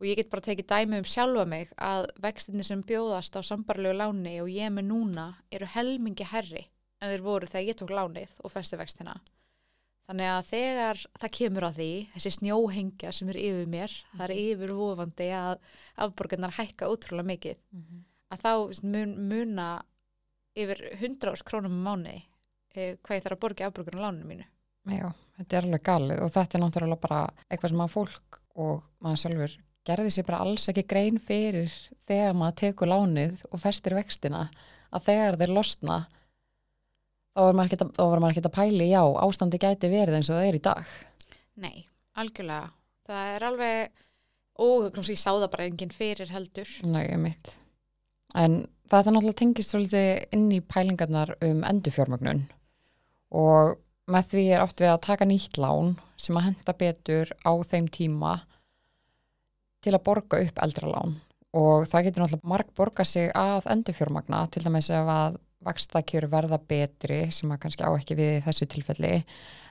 Og 0.01 0.09
ég 0.09 0.19
get 0.19 0.33
bara 0.33 0.43
tekið 0.43 0.67
dæmi 0.71 0.99
um 0.99 1.07
sjálfa 1.07 1.45
mig 1.47 1.75
að 1.79 2.09
vextinni 2.23 2.65
sem 2.67 2.83
bjóðast 2.83 3.37
á 3.39 3.41
sambarlegu 3.47 3.95
láni 4.01 4.41
og 4.43 4.51
ég 4.51 4.73
með 4.75 4.89
núna 4.89 5.29
eru 5.53 5.69
helmingi 5.77 6.27
herri 6.27 6.65
en 6.99 7.13
þeir 7.13 7.23
voru 7.23 7.51
þegar 7.51 7.69
ég 7.69 7.79
tók 7.79 7.95
lánið 7.95 8.35
og 8.43 8.55
festi 8.55 8.79
vextina 8.81 9.15
þannig 10.09 10.31
að 10.33 10.49
þegar 10.51 11.03
það 11.21 11.35
kemur 11.39 11.67
að 11.69 11.79
því 11.79 11.91
þessi 12.15 12.33
snjóhengja 12.37 13.13
sem 13.17 13.31
er 13.33 13.39
yfir 13.43 13.71
mér 13.75 13.97
það 14.13 14.25
er 14.27 14.35
yfir 14.37 14.75
vofandi 14.77 15.29
að 15.39 15.55
afborgarnar 16.07 16.57
hækka 16.59 16.91
útrúlega 16.93 17.31
mikið 17.31 17.57
mm 17.59 17.83
-hmm. 17.83 18.05
að 18.35 18.45
þá 18.45 18.53
mun, 18.83 19.17
muna 19.29 19.69
yfir 20.55 20.85
100 20.99 21.33
ás 21.33 21.43
krónum 21.43 21.79
á 21.79 21.85
mánu 21.87 22.17
eh, 22.75 22.97
hvað 23.03 23.17
ég 23.17 23.25
þarf 23.25 23.37
að 23.37 23.43
borga 23.45 23.67
afborgarnar 23.67 24.05
láninu 24.07 24.29
mínu 24.29 24.49
Já, 24.91 25.13
þetta 25.39 25.57
er 25.57 25.65
alveg 25.65 25.83
galið 25.87 26.23
og 26.23 26.33
þetta 26.35 26.59
er 26.59 26.63
náttúrulega 26.63 27.01
bara 27.01 27.21
eitthvað 27.49 27.71
sem 27.71 27.85
að 27.85 27.93
fólk 27.93 28.41
og 28.59 28.83
maður 28.99 29.23
sjálfur 29.23 29.59
gerði 29.87 30.11
sér 30.15 30.27
bara 30.27 30.43
alls 30.45 30.69
ekki 30.71 30.85
grein 30.91 31.19
fyrir 31.23 31.71
þegar 32.07 32.35
maður 32.35 32.59
tekur 32.63 32.91
lánið 32.91 33.45
og 33.51 33.63
festir 33.63 33.95
vextina 33.95 34.49
að 34.93 35.07
þegar 35.09 35.39
þeir 35.41 35.55
losna 35.57 35.99
þá 37.33 37.43
var 37.47 37.57
maður 37.57 38.35
ekkert 38.35 38.51
að, 38.51 38.55
pæli 38.59 38.91
já, 38.91 39.03
ástandi 39.25 39.61
gæti 39.63 39.91
verið 39.93 40.19
eins 40.19 40.31
og 40.31 40.39
það 40.39 40.49
er 40.51 40.59
í 40.59 40.63
dag. 40.69 40.95
Nei, 41.63 41.77
algjörlega. 42.21 42.71
Það 43.09 43.35
er 43.35 43.49
alveg 43.49 44.07
og 44.63 45.03
ég 45.03 45.19
sá 45.19 45.31
það 45.33 45.51
bara 45.55 45.67
enginn 45.67 45.95
fyrir 45.95 46.31
heldur. 46.33 46.79
Nei, 46.87 47.05
ég 47.09 47.21
mitt 47.21 47.57
en 48.39 48.63
þetta 48.91 49.13
náttúrulega 49.13 49.41
tengist 49.41 49.73
svolítið 49.73 50.37
inn 50.37 50.49
í 50.53 50.61
pælingarnar 50.65 51.35
um 51.45 51.63
endurfjármögnun. 51.69 52.47
Og 53.37 53.77
með 54.13 54.33
því 54.33 54.47
er 54.53 54.65
átt 54.65 54.83
við 54.83 54.93
að 54.93 55.05
taka 55.07 55.29
nýtt 55.29 55.61
lán 55.61 55.95
sem 56.21 56.37
að 56.37 56.49
henda 56.51 56.77
betur 56.79 57.33
á 57.45 57.53
þeim 57.69 57.89
tíma 57.93 58.41
til 59.83 59.95
að 59.95 60.05
borga 60.07 60.43
upp 60.45 60.61
eldralán 60.63 61.17
og 61.53 61.87
það 61.91 62.07
getur 62.07 62.23
náttúrulega 62.23 62.49
marg 62.53 62.69
borga 62.77 63.05
sig 63.05 63.33
að 63.37 63.67
endurfjármagna 63.73 64.45
til 64.53 64.63
dæmis 64.65 64.91
ef 64.93 65.09
að 65.11 65.41
vakstakjör 65.67 66.27
verða 66.33 66.59
betri 66.59 67.25
sem 67.35 67.51
að 67.53 67.63
kannski 67.65 67.87
á 67.87 67.91
ekki 67.95 68.17
við 68.19 68.35
þessu 68.47 68.69
tilfelli 68.71 69.13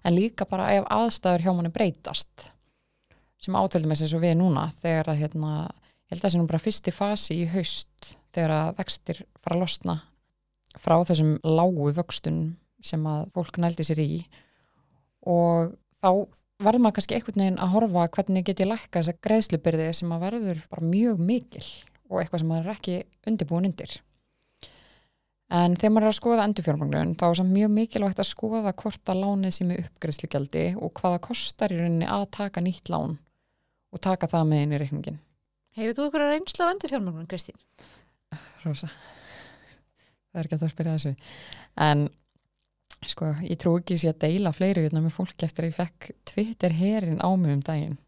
en 0.03 0.15
líka 0.15 0.47
bara 0.49 0.71
ef 0.77 0.87
aðstæður 0.91 1.45
hjá 1.45 1.51
manni 1.55 1.73
breytast 1.73 2.51
sem 3.41 3.57
átöldum 3.57 3.93
eins 3.93 4.13
og 4.13 4.23
við 4.23 4.37
núna 4.39 4.67
þegar 4.81 5.13
að 5.13 5.21
hérna, 5.23 5.53
ég 6.07 6.13
held 6.13 6.19
að 6.19 6.25
það 6.25 6.33
sé 6.33 6.41
nú 6.41 6.49
bara 6.51 6.65
fyrsti 6.65 6.93
fasi 6.95 7.39
í 7.41 7.49
haust 7.55 8.11
þegar 8.35 8.55
að 8.57 8.73
vextir 8.79 9.23
fara 9.41 9.57
að 9.57 9.63
losna 9.65 9.97
frá 10.79 10.95
þessum 11.07 11.35
lágu 11.43 11.91
vöxtun 11.97 12.41
sem 12.85 13.03
að 13.09 13.27
fólk 13.35 13.59
nældi 13.61 13.85
sér 13.85 14.01
í 14.01 14.11
og 15.27 15.73
þá 16.01 16.09
verður 16.61 16.83
maður 16.83 16.97
kannski 16.97 17.17
einhvern 17.17 17.43
veginn 17.43 17.59
að 17.61 17.73
horfa 17.75 18.07
hvernig 18.15 18.45
get 18.47 18.61
ég 18.61 18.69
lækka 18.69 19.01
þessa 19.01 19.17
greiðslubyrði 19.25 19.89
sem 19.97 20.13
að 20.13 20.23
verður 20.27 20.63
bara 20.71 20.87
mjög 20.93 21.21
mikil 21.21 21.65
og 22.11 22.21
eitthvað 22.21 22.43
sem 22.43 22.51
maður 22.51 22.69
er 22.69 22.75
ekki 22.75 22.97
undirbúin 23.29 23.69
undir. 23.69 23.93
En 25.51 25.73
þegar 25.75 25.91
maður 25.91 26.07
er 26.07 26.13
að 26.13 26.17
skoða 26.17 26.43
endurfjármagnun 26.47 27.15
þá 27.19 27.25
er 27.27 27.37
samt 27.41 27.51
mjög 27.51 27.71
mikilvægt 27.75 28.21
að 28.23 28.29
skoða 28.29 28.71
hvort 28.81 29.11
að 29.11 29.23
lánið 29.25 29.55
sem 29.57 29.73
er 29.73 29.81
uppgreiðslugjaldi 29.83 30.63
og 30.79 30.93
hvaða 31.01 31.19
kostar 31.25 31.73
í 31.75 31.79
rauninni 31.81 32.07
að 32.07 32.23
taka 32.37 32.63
nýtt 32.63 32.91
lán 32.93 33.17
og 33.91 34.03
taka 34.03 34.29
það 34.31 34.47
með 34.47 34.63
inn 34.63 34.75
í 34.75 34.79
reikningin. 34.79 35.19
Hefur 35.75 35.97
þú 35.97 36.07
ykkur 36.07 36.23
að 36.23 36.31
reynsla 36.31 36.67
á 36.67 36.71
endurfjármagnun, 36.71 37.27
Kristín? 37.31 37.59
Rósa, 38.63 38.87
það 40.31 40.39
er 40.39 40.47
ekki 40.47 40.57
að 40.57 40.63
það 40.63 40.73
spyrja 40.75 40.95
þessu. 40.95 41.13
En 41.83 42.05
sko, 43.11 43.33
ég 43.43 43.59
trú 43.59 43.75
ekki 43.79 43.97
sér 43.99 44.15
að 44.15 44.23
deila 44.23 44.55
fleiri 44.55 44.85
hérna 44.85 45.03
með 45.03 45.17
fólk 45.17 45.43
eftir 45.43 45.67
að 45.67 45.71
ég 45.71 45.77
fekk 45.81 46.09
Twitter 46.31 46.75
herin 46.79 47.19
á 47.19 47.29
mig 47.35 47.57
um 47.57 47.65
daginn 47.65 47.99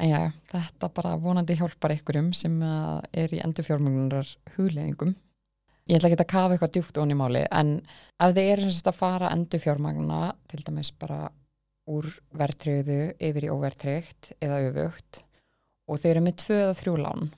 en 0.00 0.10
já, 0.10 0.20
þetta 0.50 0.90
bara 0.94 1.14
vonandi 1.22 1.56
hjálpar 1.58 1.94
einhverjum 1.94 2.32
sem 2.36 2.56
er 2.64 3.34
í 3.34 3.40
endurfjármögnunar 3.44 4.32
hugleðingum 4.56 5.14
ég 5.90 5.98
ætla 5.98 6.10
ekki 6.10 6.20
að 6.22 6.32
kafa 6.32 6.54
eitthvað 6.56 6.74
djúft 6.76 7.00
onni 7.02 7.16
máli 7.18 7.44
en 7.52 7.76
ef 8.22 8.34
þið 8.36 8.50
eru 8.54 8.66
semst 8.66 8.90
að 8.90 9.00
fara 9.00 9.32
endurfjármögnuna 9.36 10.20
til 10.50 10.62
dæmis 10.64 10.92
bara 10.96 11.28
úr 11.90 12.08
verðtriðu 12.32 13.00
yfir 13.20 13.46
í 13.46 13.52
óverðtryggt 13.52 14.34
eða 14.40 14.62
öfugt 14.70 15.24
og 15.88 16.00
þeir 16.00 16.14
eru 16.14 16.26
með 16.28 16.38
tvö 16.44 16.60
eða 16.62 16.76
þrjú 16.80 16.94
lán 17.02 17.32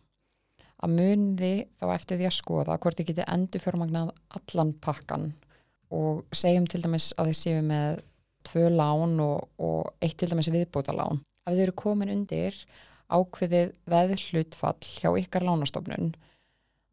að 0.84 0.92
munði 0.92 1.54
þá 1.80 1.86
eftir 1.94 2.20
því 2.20 2.28
að 2.28 2.36
skoða 2.36 2.78
hvort 2.82 3.00
þið 3.00 3.10
geti 3.10 3.28
endurfjármögnað 3.34 4.12
allan 4.38 4.72
pakkan 4.84 5.30
og 5.94 6.24
segjum 6.34 6.66
til 6.70 6.82
dæmis 6.84 7.12
að 7.16 7.30
þið 7.30 7.38
séu 7.40 7.62
með 7.66 8.02
tvö 8.46 8.68
lán 8.74 9.16
og, 9.22 9.48
og 9.58 9.94
eitt 10.04 10.18
til 10.20 10.28
dæmis 10.30 10.50
viðbóta 10.52 10.94
lán. 10.94 11.22
Ef 11.46 11.54
þið 11.54 11.64
eru 11.66 11.76
komin 11.78 12.12
undir 12.12 12.58
ákveðið 13.06 13.74
veðhlutfall 13.90 14.78
hjá 14.82 15.10
ykkar 15.14 15.46
lánastofnun 15.46 16.14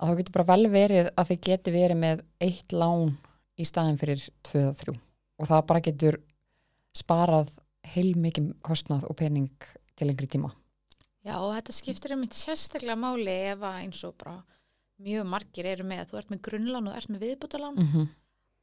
að 0.03 0.09
þá 0.11 0.19
getur 0.19 0.35
bara 0.37 0.49
vel 0.51 0.69
verið 0.71 1.09
að 1.15 1.29
þið 1.31 1.41
getur 1.47 1.75
verið 1.77 1.99
með 2.03 2.23
eitt 2.43 2.75
lán 2.75 3.13
í 3.55 3.67
staðin 3.67 3.99
fyrir 4.01 4.23
tvöð 4.43 4.69
og 4.69 4.79
þrjú 4.81 4.95
og 5.39 5.49
það 5.49 5.67
bara 5.69 5.83
getur 5.87 6.19
sparað 6.93 7.53
heil 7.93 8.11
mikið 8.19 8.51
kostnað 8.65 9.07
og 9.09 9.17
pening 9.19 9.69
til 9.97 10.07
lengri 10.07 10.29
tíma. 10.29 10.51
Já 11.23 11.37
og 11.39 11.53
þetta 11.55 11.75
skiptir 11.75 12.15
einmitt 12.15 12.35
sérstaklega 12.35 12.99
máli 12.99 13.33
ef 13.53 13.63
að 13.63 13.79
eins 13.83 14.03
og 14.07 14.17
bara 14.19 14.41
mjög 15.03 15.29
margir 15.29 15.69
eru 15.71 15.87
með 15.87 16.03
að 16.03 16.11
þú 16.11 16.19
ert 16.19 16.33
með 16.33 16.43
grunnlán 16.47 16.89
og 16.91 16.97
ert 16.99 17.09
með 17.09 17.25
viðbútalán 17.27 17.79
Mm 17.79 17.87
-hmm. 17.87 18.07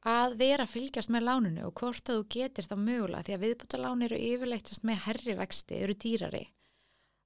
að 0.05 0.37
vera 0.37 0.63
að 0.63 0.73
fylgjast 0.73 1.09
með 1.09 1.25
láninu 1.29 1.65
og 1.65 1.73
hvort 1.73 2.09
að 2.09 2.17
þú 2.17 2.25
getur 2.29 2.65
það 2.69 2.85
mögulega 2.87 3.23
því 3.23 3.33
að 3.33 3.43
viðbútalán 3.45 4.03
eru 4.03 4.17
yfirleittast 4.17 4.83
með 4.83 4.97
herri 5.05 5.35
vexti, 5.35 5.75
eru 5.75 5.93
dýrari 5.93 6.47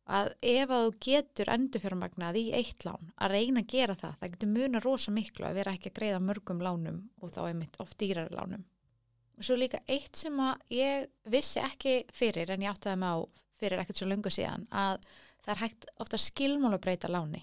að 0.06 0.32
ef 0.46 0.70
að 0.70 0.84
þú 0.86 0.92
getur 1.02 1.50
endurfjármagnað 1.56 2.38
í 2.38 2.44
eitt 2.54 2.86
lán 2.86 3.10
að 3.18 3.32
reyna 3.34 3.64
að 3.64 3.72
gera 3.74 3.96
það, 3.98 4.18
það 4.20 4.34
getur 4.36 4.52
muna 4.54 4.82
rosa 4.84 5.14
miklu 5.14 5.48
að 5.48 5.58
vera 5.60 5.74
ekki 5.74 5.92
að 5.92 5.98
greiða 6.00 6.22
mörgum 6.22 6.62
lánum 6.62 7.00
og 7.22 7.34
þá 7.34 7.42
er 7.48 7.58
mitt 7.58 7.80
oft 7.82 7.98
dýrari 8.02 8.36
lánum. 8.36 8.66
Svo 9.42 9.58
líka 9.60 9.82
eitt 9.92 10.16
sem 10.16 10.38
að 10.40 10.62
ég 10.72 11.10
vissi 11.28 11.60
ekki 11.60 11.96
fyrir 12.14 12.54
en 12.54 12.64
ég 12.64 12.72
átti 12.72 12.92
það 12.92 13.02
með 13.02 13.18
á 13.18 13.20
fyrir 13.60 13.82
ekkert 13.82 14.00
svo 14.00 14.08
löngu 14.12 14.32
síðan 14.32 14.68
að 14.70 15.02
það 15.42 15.52
er 15.56 15.62
hægt 15.64 15.90
ofta 16.06 16.22
skilmála 16.22 16.80
breyta 16.82 17.10
láni. 17.10 17.42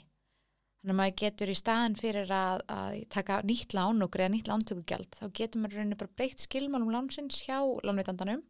Þannig 0.82 0.94
að 0.94 0.98
maður 0.98 1.18
getur 1.20 1.50
í 1.50 1.58
staðin 1.58 1.98
fyrir 1.98 2.30
að, 2.34 2.62
að 2.74 2.94
taka 3.12 3.42
nýtt 3.46 3.74
lán 3.76 4.02
og 4.02 4.10
greiða 4.14 4.32
nýtt 4.34 4.50
lántökugjald 4.50 5.18
þá 5.18 5.26
getur 5.38 5.62
maður 5.62 5.78
rauninni 5.78 5.98
bara 5.98 6.16
breytt 6.18 6.42
skilmálum 6.46 6.90
lánsins 6.94 7.42
hjá 7.44 7.58
lánveitandanum 7.86 8.42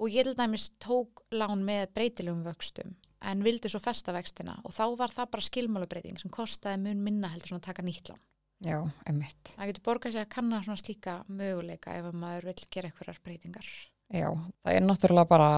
og 0.00 0.14
ég 0.14 0.24
til 0.24 0.36
dæmis 0.38 0.70
tók 0.80 1.24
lán 1.34 1.64
með 1.66 1.90
breytilegum 1.96 2.46
vöxtum 2.46 2.94
en 3.30 3.44
vildi 3.46 3.70
svo 3.70 3.80
festa 3.82 4.14
vextina 4.14 4.58
og 4.66 4.74
þá 4.74 4.84
var 4.98 5.14
það 5.14 5.32
bara 5.34 5.48
skilmálubreiting 5.48 6.20
sem 6.20 6.32
kostaði 6.32 6.82
mun 6.84 7.02
minna 7.04 7.30
heldur 7.32 7.52
svona 7.52 7.62
að 7.62 7.68
taka 7.70 7.86
nýtt 7.86 8.12
lán. 8.12 8.22
Já, 8.62 8.78
emitt. 9.10 9.54
Það 9.56 9.72
getur 9.72 9.86
borgað 9.88 10.14
sig 10.14 10.22
að 10.22 10.32
kanna 10.36 10.60
svona 10.62 10.78
slíka 10.78 11.14
möguleika 11.26 11.96
ef 11.98 12.10
maður 12.14 12.52
vil 12.52 12.68
gera 12.70 12.90
eitthvað 12.90 13.22
breytingar. 13.24 13.70
Já, 14.12 14.28
það 14.62 14.76
er 14.76 14.84
náttúrulega 14.86 15.30
bara 15.30 15.52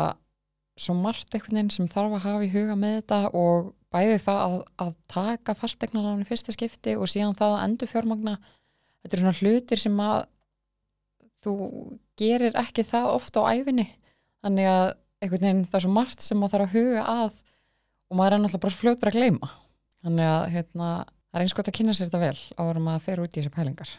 svo 0.80 0.94
margt 0.98 1.34
einhvern 1.34 1.58
veginn 1.58 1.72
sem 1.74 1.90
þarf 1.90 2.16
að 2.16 2.24
hafa 2.24 2.46
í 2.46 2.52
huga 2.54 2.76
með 2.78 2.96
þetta 2.98 3.18
og 3.38 3.68
bæði 3.94 4.16
það 4.24 4.40
að, 4.44 4.56
að 4.82 4.92
taka 5.12 5.54
fastegnaláni 5.58 6.26
fyrsta 6.26 6.54
skipti 6.54 6.96
og 6.98 7.10
síðan 7.10 7.36
það 7.38 7.56
að 7.58 7.64
endur 7.68 7.90
fjármagna 7.92 8.34
þetta 9.04 9.16
er 9.16 9.22
svona 9.22 9.38
hlutir 9.38 9.82
sem 9.84 10.00
að 10.02 10.18
þú 11.44 11.54
gerir 12.18 12.58
ekki 12.58 12.86
það 12.88 13.12
ofta 13.12 13.44
á 13.44 13.52
æfinni 13.54 13.86
þannig 14.42 14.70
að 14.72 14.86
einhvern 15.22 15.46
veginn 15.46 15.64
það 15.68 15.78
er 15.78 15.86
svo 15.86 15.94
margt 15.94 16.24
sem 16.24 16.40
maður 16.40 16.54
þarf 16.56 16.66
að 16.66 16.76
huga 16.78 17.06
að 17.14 17.40
og 18.14 18.20
maður 18.20 18.36
er 18.36 18.42
náttúrulega 18.44 18.62
bara 18.62 18.78
fljótur 18.78 19.10
að 19.10 19.18
gleyma 19.18 19.52
þannig 20.04 20.28
að 20.30 20.44
hérna, 20.54 20.88
það 21.02 21.38
er 21.38 21.44
eins 21.44 21.54
gott 21.58 21.70
að 21.70 21.78
kynna 21.80 21.94
sér 21.98 22.10
þetta 22.10 22.22
vel 22.22 22.42
áður 22.60 22.78
en 22.78 22.84
maður 22.86 23.06
fer 23.08 23.22
út 23.24 23.34
í 23.34 23.40
þessi 23.40 23.54
pælingar 23.54 23.94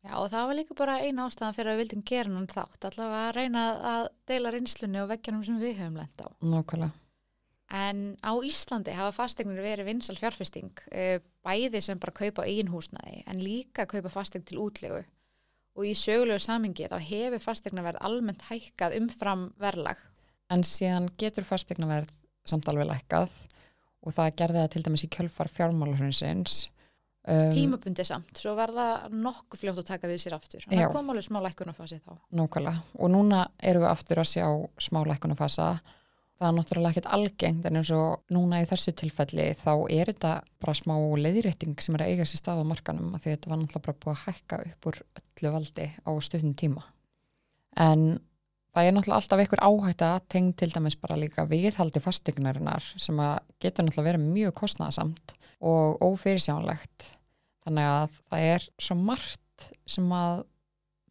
Já, 0.00 0.14
og 0.16 0.30
það 0.32 0.46
var 0.48 0.56
líka 0.56 0.74
bara 0.78 0.96
eina 1.04 1.26
ástæðan 1.28 1.54
fyrir 1.54 1.70
að 1.70 1.76
við 1.76 1.82
vildum 1.84 2.02
gera 2.08 2.32
hann 2.32 2.48
þátt, 2.48 2.84
allavega 2.88 3.24
að 3.26 3.34
reyna 3.36 3.64
að 3.90 4.06
deila 4.30 4.52
reynslunni 4.54 5.00
og 5.02 5.10
veggjanum 5.10 5.42
sem 5.44 5.58
við 5.60 5.74
höfum 5.76 5.98
lent 6.00 6.22
á. 6.24 6.28
Nákvæmlega. 6.40 6.94
En 7.80 8.00
á 8.24 8.32
Íslandi 8.48 8.94
hafa 8.96 9.12
fastegnir 9.12 9.60
verið 9.60 9.90
vinsal 9.90 10.16
fjárfesting, 10.16 10.72
eh, 10.88 11.20
bæði 11.44 11.82
sem 11.84 12.00
bara 12.00 12.16
kaupa 12.16 12.46
eigin 12.48 12.72
húsnæði, 12.72 13.20
en 13.28 13.44
líka 13.44 13.84
kaupa 13.84 14.08
fastegn 14.08 14.46
til 14.48 14.58
útlegu. 14.64 15.04
Og 15.76 15.84
í 15.84 15.92
sögulegu 15.92 16.40
samingi 16.40 16.88
þá 16.88 16.96
hefur 16.98 17.44
fastegna 17.44 17.84
verið 17.84 18.00
almennt 18.00 18.48
hækkað 18.48 18.96
umfram 19.02 19.52
verðlag. 19.60 20.00
En 20.48 20.64
síðan 20.64 21.12
getur 21.20 21.44
fastegna 21.44 21.86
verið 21.86 22.10
samt 22.48 22.66
alveg 22.72 22.88
lækkað 22.88 23.28
og 24.00 24.16
það 24.16 24.36
gerði 24.42 24.62
það 24.62 24.70
til 24.74 24.84
dæmis 24.86 25.06
í 25.06 25.10
kjölfar 25.16 25.50
fjármálahurinsins 25.56 26.60
Um, 27.28 27.50
tímabundi 27.52 28.00
samt, 28.08 28.30
svo 28.40 28.54
var 28.56 28.70
það 28.72 29.12
nokkuð 29.12 29.60
fljótt 29.60 29.78
að 29.82 29.88
taka 29.90 30.08
við 30.08 30.22
sér 30.22 30.34
aftur. 30.38 30.62
Og 30.64 30.72
það 30.72 30.92
kom 30.94 31.10
alveg 31.12 31.26
smá 31.26 31.36
lækkunafasi 31.44 31.98
þá. 32.00 32.14
Nákvæmlega, 32.32 32.80
og 32.96 33.10
núna 33.12 33.40
eru 33.60 33.82
við 33.82 33.90
aftur 33.90 34.20
að 34.22 34.30
sjá 34.30 34.46
smá 34.80 35.02
lækkunafasa 35.04 35.66
það 36.40 36.46
er 36.48 36.56
náttúrulega 36.56 36.94
ekkert 36.94 37.10
algengt 37.12 37.66
en 37.68 37.76
eins 37.76 37.90
og 37.92 38.32
núna 38.32 38.62
í 38.62 38.68
þessu 38.70 38.94
tilfelli 38.96 39.50
þá 39.60 39.72
er 39.92 40.08
þetta 40.08 40.32
bara 40.64 40.76
smá 40.78 40.94
leiðrétting 40.96 41.84
sem 41.84 41.98
er 41.98 42.06
að 42.06 42.14
eiga 42.14 42.28
sér 42.30 42.40
stað 42.40 42.62
á 42.64 42.70
markanum 42.70 43.12
því 43.18 43.34
þetta 43.34 43.52
var 43.52 43.60
náttúrulega 43.60 43.84
bara 43.84 44.00
búið 44.00 44.14
að 44.14 44.22
hækka 44.24 44.60
upp 44.70 44.88
úr 44.88 45.00
öllu 45.20 45.52
valdi 45.58 45.88
á 46.00 46.10
stundum 46.24 46.56
tíma. 46.56 46.86
En 47.76 48.06
það 48.74 48.86
er 48.86 48.94
náttúrulega 48.94 49.18
alltaf 49.20 49.42
einhver 49.42 49.62
áhætta 49.66 50.10
tengd 50.30 50.56
til 50.60 50.70
dæmis 50.74 50.96
bara 51.00 51.18
líka 51.18 51.46
viðhaldi 51.50 52.02
fastegnarinnar 52.02 52.84
sem 52.96 53.20
getur 53.62 53.86
náttúrulega 53.86 54.08
verið 54.12 54.28
mjög 54.28 54.54
kostnæðasamt 54.60 55.34
og 55.60 56.00
ófyrirsjánlegt 56.04 57.10
þannig 57.64 57.90
að 57.90 58.18
það 58.30 58.46
er 58.54 58.68
svo 58.80 58.96
margt 59.00 59.66
sem 59.90 60.12
að 60.16 60.44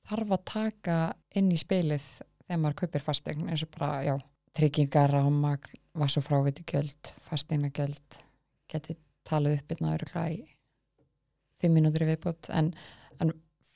þarf 0.10 0.36
að 0.36 0.46
taka 0.54 1.00
inn 1.38 1.51
í 1.54 1.60
spilið 1.62 2.06
þegar 2.48 2.62
maður 2.63 2.80
kaupir 2.82 3.06
fastegn 3.06 3.50
eins 3.51 3.66
og 3.66 3.74
bara, 3.75 3.92
já, 4.08 4.16
tryggingar 4.58 5.13
ámagn, 5.20 5.75
vassufráviti 6.00 6.66
gjöld 6.70 7.12
fastegna 7.28 7.70
gjöld 7.75 8.22
geti 8.72 8.96
talið 9.28 9.60
upp 9.60 9.75
einna 9.75 9.94
öru 9.98 10.10
klæ 10.10 10.24
fimm 11.60 11.75
mínútur 11.75 12.06
í 12.06 12.10
viðbútt 12.13 12.50
en 12.56 12.72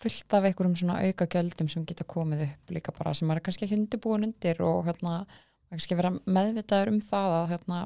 fullt 0.03 0.35
af 0.37 0.45
einhverjum 0.47 0.77
svona 0.79 0.99
auka 1.07 1.27
gjöldum 1.31 1.71
sem 1.71 1.87
geta 1.89 2.05
komið 2.07 2.45
upp 2.47 2.73
líka 2.75 2.93
bara 2.95 3.13
sem 3.17 3.27
maður 3.27 3.41
er 3.41 3.47
kannski 3.47 3.67
ekki 3.67 3.79
undirbúin 3.79 4.27
undir 4.27 4.61
og 4.65 4.85
hérna, 4.87 5.23
kannski 5.71 5.97
vera 5.99 6.13
meðvitaður 6.25 6.93
um 6.93 7.01
það 7.03 7.37
að 7.39 7.49
hérna 7.53 7.79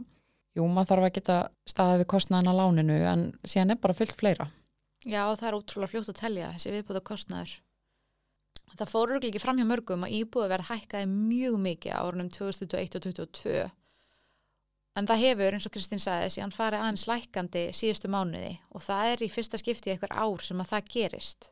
jú, 0.57 0.65
maður 0.65 0.91
þarf 0.91 1.07
að 1.07 1.15
geta 1.19 1.37
staðið 1.69 2.03
við 2.03 2.09
kostnæðan 2.13 2.51
á 2.51 2.59
láninu 2.59 2.97
en 3.11 3.25
síðan 3.45 3.75
er 3.75 3.81
bara 3.81 3.97
fullt 3.97 4.17
fleira. 4.19 4.49
Já, 5.05 5.23
það 5.37 5.47
er 5.49 5.57
ótrúlega 5.59 5.93
fljótt 5.93 6.11
að 6.11 6.21
telja 6.21 6.53
þessi 6.55 6.73
viðbúta 6.73 7.03
kostnæður. 7.05 7.57
Það 8.77 8.91
fórur 8.91 9.25
ekki 9.27 9.41
fram 9.41 9.59
hjá 9.61 9.67
mörgum 9.67 10.03
að 10.03 10.15
íbúið 10.17 10.49
verði 10.51 10.71
hækkaði 10.71 11.09
mjög 11.11 11.59
mikið 11.63 11.93
árunum 11.97 12.31
2021 12.33 12.97
og 12.97 13.05
2022 13.05 13.67
en 14.97 15.05
það 15.05 15.23
hefur, 15.23 15.55
eins 15.55 15.67
og 15.69 15.73
Kristín 15.75 16.01
sagði, 16.01 16.31
síðan 16.33 16.55
farið 16.55 16.83
aðeins 16.83 17.05
lækandi 17.09 17.63
síðustu 17.77 18.09
mánuði 18.11 18.55
og 18.73 18.83
það 18.83 19.11
er 19.11 19.23
í 19.23 19.29
fyrsta 19.31 19.59
skipti 19.61 19.93
eitthvað 19.93 20.15
ár 20.17 20.43
sem 20.45 20.63
að 20.63 20.71
það 20.71 20.89
gerist. 20.95 21.49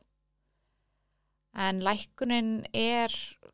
En 1.56 1.80
lækunin 1.84 2.66
er 2.74 3.14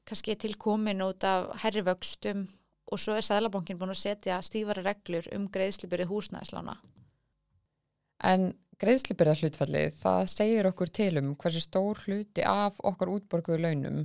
kannski 0.10 0.36
tilkomin 0.36 1.04
út 1.06 1.24
af 1.24 1.52
herrivöxtum 1.62 2.48
og 2.92 3.00
svo 3.00 3.14
er 3.16 3.26
Sæðlabankin 3.26 3.78
búin 3.80 3.94
að 3.94 4.02
setja 4.02 4.40
stífari 4.44 4.84
reglur 4.84 5.28
um 5.36 5.46
greiðslubyrði 5.54 6.10
húsnæðislána. 6.10 6.76
En 8.26 8.52
greiðslubyrða 8.82 9.38
hlutfallið, 9.40 9.96
það 10.02 10.26
segir 10.34 10.70
okkur 10.70 10.92
til 10.94 11.14
um 11.22 11.32
hversu 11.40 11.62
stór 11.64 12.02
hluti 12.06 12.44
af 12.46 12.82
okkar 12.84 13.14
útborguðu 13.14 13.62
launum 13.64 14.04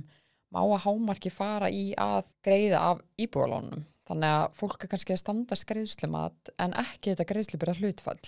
má 0.53 0.61
að 0.61 0.83
hámarki 0.85 1.33
fara 1.33 1.69
í 1.73 1.91
að 1.99 2.29
greiða 2.45 2.83
af 2.93 3.03
íbúðalónum. 3.19 3.83
Þannig 4.07 4.33
að 4.37 4.57
fólk 4.61 4.83
er 4.83 4.91
kannski 4.93 5.15
að 5.17 5.23
standa 5.23 5.57
greiðslumat 5.69 6.51
en 6.63 6.75
ekki 6.79 7.11
þetta 7.11 7.27
greiðslubyrða 7.33 7.79
hlutfall. 7.81 8.27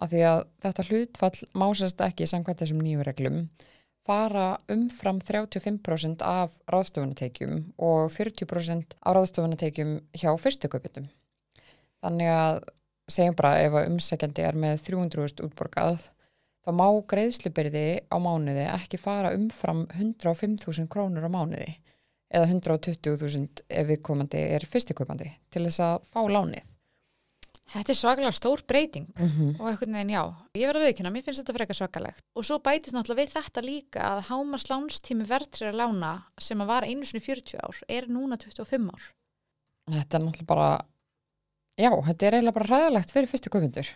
Af 0.00 0.12
því 0.12 0.22
að 0.30 0.40
þetta 0.64 0.86
hlutfall 0.90 1.48
má 1.56 1.66
sérst 1.76 2.00
ekki 2.04 2.28
samkvæmt 2.30 2.62
þessum 2.62 2.80
nýju 2.84 3.04
reglum 3.04 3.42
fara 4.06 4.46
umfram 4.72 5.18
35% 5.20 6.22
af 6.26 6.54
ráðstofunateikjum 6.70 7.58
og 7.82 8.10
40% 8.14 8.96
af 9.02 9.16
ráðstofunateikjum 9.18 9.96
hjá 10.16 10.30
fyrstuköpjum. 10.40 11.08
Þannig 12.04 12.30
að 12.32 12.60
segjum 13.10 13.38
bara 13.38 13.56
ef 13.62 13.74
að 13.78 13.88
umsækjandi 13.90 14.44
er 14.46 14.58
með 14.58 14.78
300.000 14.88 15.46
útborgað 15.46 16.06
þá 16.66 16.70
má 16.74 16.86
greiðslubyrði 17.10 17.86
á 18.10 18.16
mánuði 18.18 18.64
ekki 18.72 18.98
fara 18.98 19.34
umfram 19.36 19.84
105.000 19.94 20.88
krónur 20.90 21.26
á 21.26 21.30
mánuði 21.30 21.76
eða 22.34 22.48
120.000 22.50 23.66
ef 23.70 23.90
viðkomandi 23.90 24.42
er 24.56 24.66
fyrstuköpjandi 24.66 25.30
til 25.54 25.66
þess 25.68 25.82
að 25.86 26.08
fá 26.10 26.20
lánið. 26.26 26.64
Þetta 27.66 27.90
er 27.92 27.98
svakalega 27.98 28.34
stór 28.36 28.60
breyting 28.62 29.08
mm 29.10 29.30
-hmm. 29.30 29.54
og 29.58 29.68
einhvern 29.68 29.96
veginn 29.98 30.12
já, 30.14 30.22
ég 30.54 30.68
verði 30.68 30.80
að 30.80 30.86
viðkynna, 30.86 31.10
mér 31.10 31.24
finnst 31.26 31.40
þetta 31.42 31.54
frekar 31.56 31.76
svakalegt 31.76 32.22
og 32.34 32.44
svo 32.46 32.58
bætist 32.62 32.94
náttúrulega 32.94 33.22
við 33.22 33.32
þetta 33.34 33.64
líka 33.66 34.02
að 34.06 34.20
hámas 34.28 34.66
lánstími 34.70 35.26
verðtrið 35.26 35.72
að 35.72 35.80
lána 35.80 36.12
sem 36.38 36.60
að 36.60 36.70
var 36.70 36.86
einu 36.86 37.04
sinni 37.04 37.24
40 37.24 37.58
ár 37.58 37.80
er 37.88 38.06
núna 38.06 38.38
25 38.38 38.86
ár. 38.94 39.02
Þetta 39.90 40.18
er 40.18 40.22
náttúrulega 40.22 40.46
bara, 40.46 40.70
já, 41.76 41.90
þetta 41.90 42.26
er 42.26 42.34
eiginlega 42.34 42.58
bara 42.58 42.70
ræðilegt 42.70 43.10
fyrir 43.10 43.28
fyrstu 43.28 43.50
köpundur. 43.50 43.88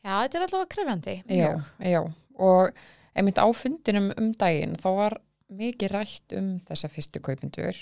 Já, 0.00 0.12
þetta 0.22 0.38
er 0.38 0.46
allavega 0.46 0.72
krefjandi. 0.74 1.22
Já, 1.28 1.60
já, 1.78 2.00
og 2.40 2.72
einmitt 3.14 3.36
á 3.36 3.46
fundinum 3.52 4.12
um 4.16 4.32
daginn 4.32 4.76
þá 4.80 4.90
var 4.96 5.20
mikið 5.50 5.92
rætt 5.92 6.36
um 6.38 6.60
þessa 6.68 6.88
fyrstu 6.88 7.20
köpundur 7.20 7.76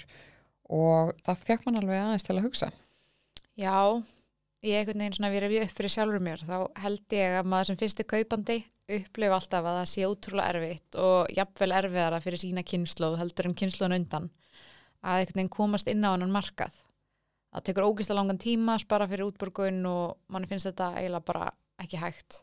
og 0.69 1.15
það 1.23 1.45
fekk 1.47 1.67
man 1.67 1.79
alveg 1.81 2.03
aðeins 2.03 2.27
til 2.27 2.37
að 2.37 2.47
hugsa. 2.49 2.71
Já, 3.59 4.03
ég 4.67 4.81
einhvern 4.81 5.05
veginn 5.05 5.15
svona 5.19 5.31
verið 5.33 5.61
upp 5.63 5.77
fyrir 5.77 5.93
sjálfur 5.95 6.23
mér 6.23 6.43
þá 6.43 6.57
held 6.83 7.15
ég 7.15 7.37
að 7.39 7.51
maður 7.53 7.71
sem 7.71 7.79
fyrsti 7.83 8.07
kaupandi 8.11 8.59
upplifa 8.89 9.37
alltaf 9.37 9.67
að 9.69 9.79
það 9.79 9.89
sé 9.91 10.09
ótrúlega 10.09 10.55
erfitt 10.55 10.99
og 10.99 11.33
jafnvel 11.37 11.71
erfiðara 11.77 12.21
fyrir 12.25 12.41
sína 12.41 12.65
kynnslóð 12.67 13.19
heldur 13.21 13.51
en 13.51 13.57
kynnslóðun 13.59 13.99
undan. 13.99 14.29
Að 15.05 15.23
einhvern 15.23 15.41
veginn 15.43 15.55
komast 15.55 15.91
inn 15.93 16.07
á 16.09 16.11
annan 16.11 16.33
markað. 16.35 16.75
Það 17.53 17.67
tekur 17.69 17.89
ógist 17.89 18.13
að 18.13 18.19
langan 18.21 18.41
tíma 18.41 18.77
spara 18.81 19.09
fyrir 19.09 19.29
útborgun 19.29 19.83
og 19.89 20.17
mann 20.33 20.49
finnst 20.49 20.71
þetta 20.71 20.95
eiginlega 20.97 21.29
bara 21.29 21.51
ekki 21.85 22.01
hægt. 22.01 22.41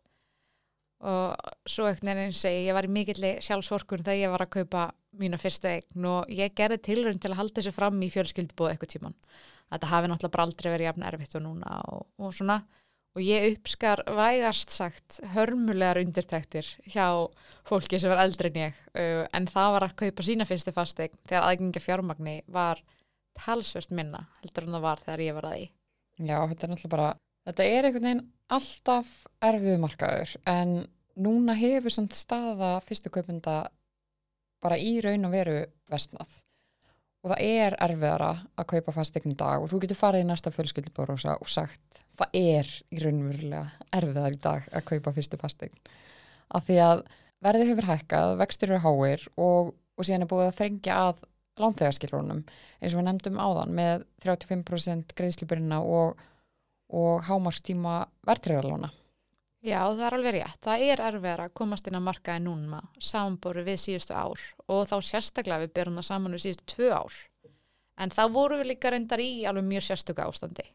Og 1.05 1.33
svo 1.69 1.89
einhvern 1.89 2.21
veginn 2.21 2.37
segi 2.37 2.69
ég 2.69 2.77
var 2.77 2.87
í 2.87 2.93
mikilli 2.93 3.33
sjálfsvorkun 3.45 4.05
þegar 4.05 4.21
ég 4.21 4.33
var 4.33 4.45
að 4.45 4.53
kaupa 4.59 4.85
mína 5.19 5.41
fyrstu 5.41 5.71
eign 5.71 6.07
og 6.09 6.31
ég 6.31 6.55
gerði 6.55 6.79
tilrönd 6.85 7.21
til 7.23 7.33
að 7.33 7.41
halda 7.41 7.59
þessu 7.59 7.75
fram 7.75 7.99
í 8.05 8.11
fjölskyldbúð 8.13 8.71
eitthvað 8.71 8.95
tíman 8.95 9.17
þetta 9.75 9.91
hafi 9.91 10.09
náttúrulega 10.09 10.35
bara 10.35 10.47
aldrei 10.47 10.71
verið 10.71 10.89
jafn 10.89 11.05
erfitt 11.09 11.37
og 11.37 11.45
núna 11.45 11.77
og, 11.91 12.07
og 12.19 12.33
svona. 12.35 12.59
Og 13.15 13.23
ég 13.23 13.45
uppskar 13.53 14.01
vægast 14.11 14.73
sagt 14.75 15.21
hörmulegar 15.35 16.01
undirtæktir 16.01 16.67
hjá 16.91 17.07
fólki 17.67 17.99
sem 18.01 18.11
var 18.11 18.25
eldri 18.25 18.51
en 18.51 18.59
ég 18.65 18.81
uh, 18.99 19.23
en 19.31 19.47
það 19.47 19.71
var 19.77 19.85
að 19.87 19.95
kaupa 20.03 20.25
sína 20.27 20.47
fyrstu 20.49 20.73
fastegn 20.75 21.15
þegar 21.23 21.47
aðgengja 21.47 21.83
fjármagni 21.83 22.41
var 22.51 22.81
talsvöst 23.39 23.93
minna 23.95 24.25
heldur 24.41 24.67
en 24.67 24.75
það 24.75 24.87
var 24.87 25.05
þegar 25.05 25.23
ég 25.23 25.37
var 25.37 25.47
að 25.47 25.55
því. 25.55 25.69
Já, 26.25 26.37
þetta 26.49 26.67
er 26.67 26.73
náttúrulega 26.73 26.95
bara 26.95 27.07
þetta 27.45 27.69
er 27.69 27.87
einhvern 27.87 28.09
veginn 28.09 28.25
alltaf 28.55 29.13
erfið 29.47 29.81
markaður 29.81 30.35
en 30.51 30.75
núna 31.15 31.55
hefur 31.55 31.95
samt 31.95 32.15
staða 32.17 32.75
fyrstu 32.85 33.11
kaupunda 33.13 33.61
bara 34.63 34.79
í 34.81 34.97
raun 35.03 35.27
og 35.27 35.35
veru 35.35 35.59
vestnað 35.91 36.41
og 37.25 37.31
það 37.33 37.41
er 37.41 37.75
erfiðara 37.81 38.31
að 38.53 38.67
kaupa 38.69 38.93
fastegn 38.93 39.33
í 39.33 39.37
dag 39.39 39.63
og 39.63 39.71
þú 39.71 39.81
getur 39.81 39.97
farið 39.97 40.25
í 40.25 40.27
næsta 40.29 40.51
fjölskyldibóru 40.53 41.15
og 41.17 41.49
sagt 41.49 42.01
það 42.19 42.37
er 42.37 42.73
í 42.93 42.99
raunverulega 43.01 43.63
erfiðar 43.97 44.35
í 44.35 44.41
dag 44.43 44.67
að 44.69 44.85
kaupa 44.91 45.13
fyrstu 45.15 45.39
fastegn 45.41 45.79
af 46.53 46.67
því 46.67 46.77
að 46.85 47.01
verði 47.45 47.69
hefur 47.71 47.89
hækkað, 47.89 48.35
vextur 48.41 48.75
eru 48.75 48.83
háir 48.85 49.25
og, 49.41 49.73
og 49.73 50.05
síðan 50.05 50.27
er 50.27 50.29
búið 50.29 50.51
að 50.51 50.59
þrengja 50.59 50.99
að 51.07 51.23
lánþegarskilrónum 51.63 52.43
eins 52.45 52.93
og 52.93 52.99
við 52.99 53.07
nefndum 53.09 53.41
áðan 53.41 53.73
með 53.73 54.05
35% 54.21 55.15
greiðslubyrina 55.17 55.81
og, 55.81 56.21
og 56.93 57.25
hámarstíma 57.25 58.03
verðtriðarlóna 58.27 58.91
Já, 59.65 59.79
það 59.81 60.03
er 60.05 60.15
alveg 60.15 60.35
rétt. 60.35 60.57
Það 60.61 60.83
er 60.85 61.01
erfið 61.07 61.39
að 61.41 61.53
komast 61.57 61.87
inn 61.89 61.97
að 61.97 62.03
markaði 62.05 62.41
núna 62.45 62.83
samanbóru 63.01 63.63
við 63.65 63.79
síðustu 63.81 64.13
ár 64.13 64.43
og 64.71 64.87
þá 64.89 64.95
sérstaklega 65.03 65.65
við 65.65 65.75
berum 65.77 65.99
það 65.99 66.07
saman 66.09 66.35
við 66.35 66.45
síðustu 66.45 66.67
tvö 66.73 66.89
ár. 66.95 67.19
En 68.01 68.11
þá 68.11 68.23
voru 68.33 68.57
við 68.59 68.73
líka 68.73 68.91
reyndar 68.91 69.21
í 69.23 69.45
alveg 69.47 69.67
mjög 69.67 69.85
sérstöku 69.87 70.25
ástandi. 70.25 70.65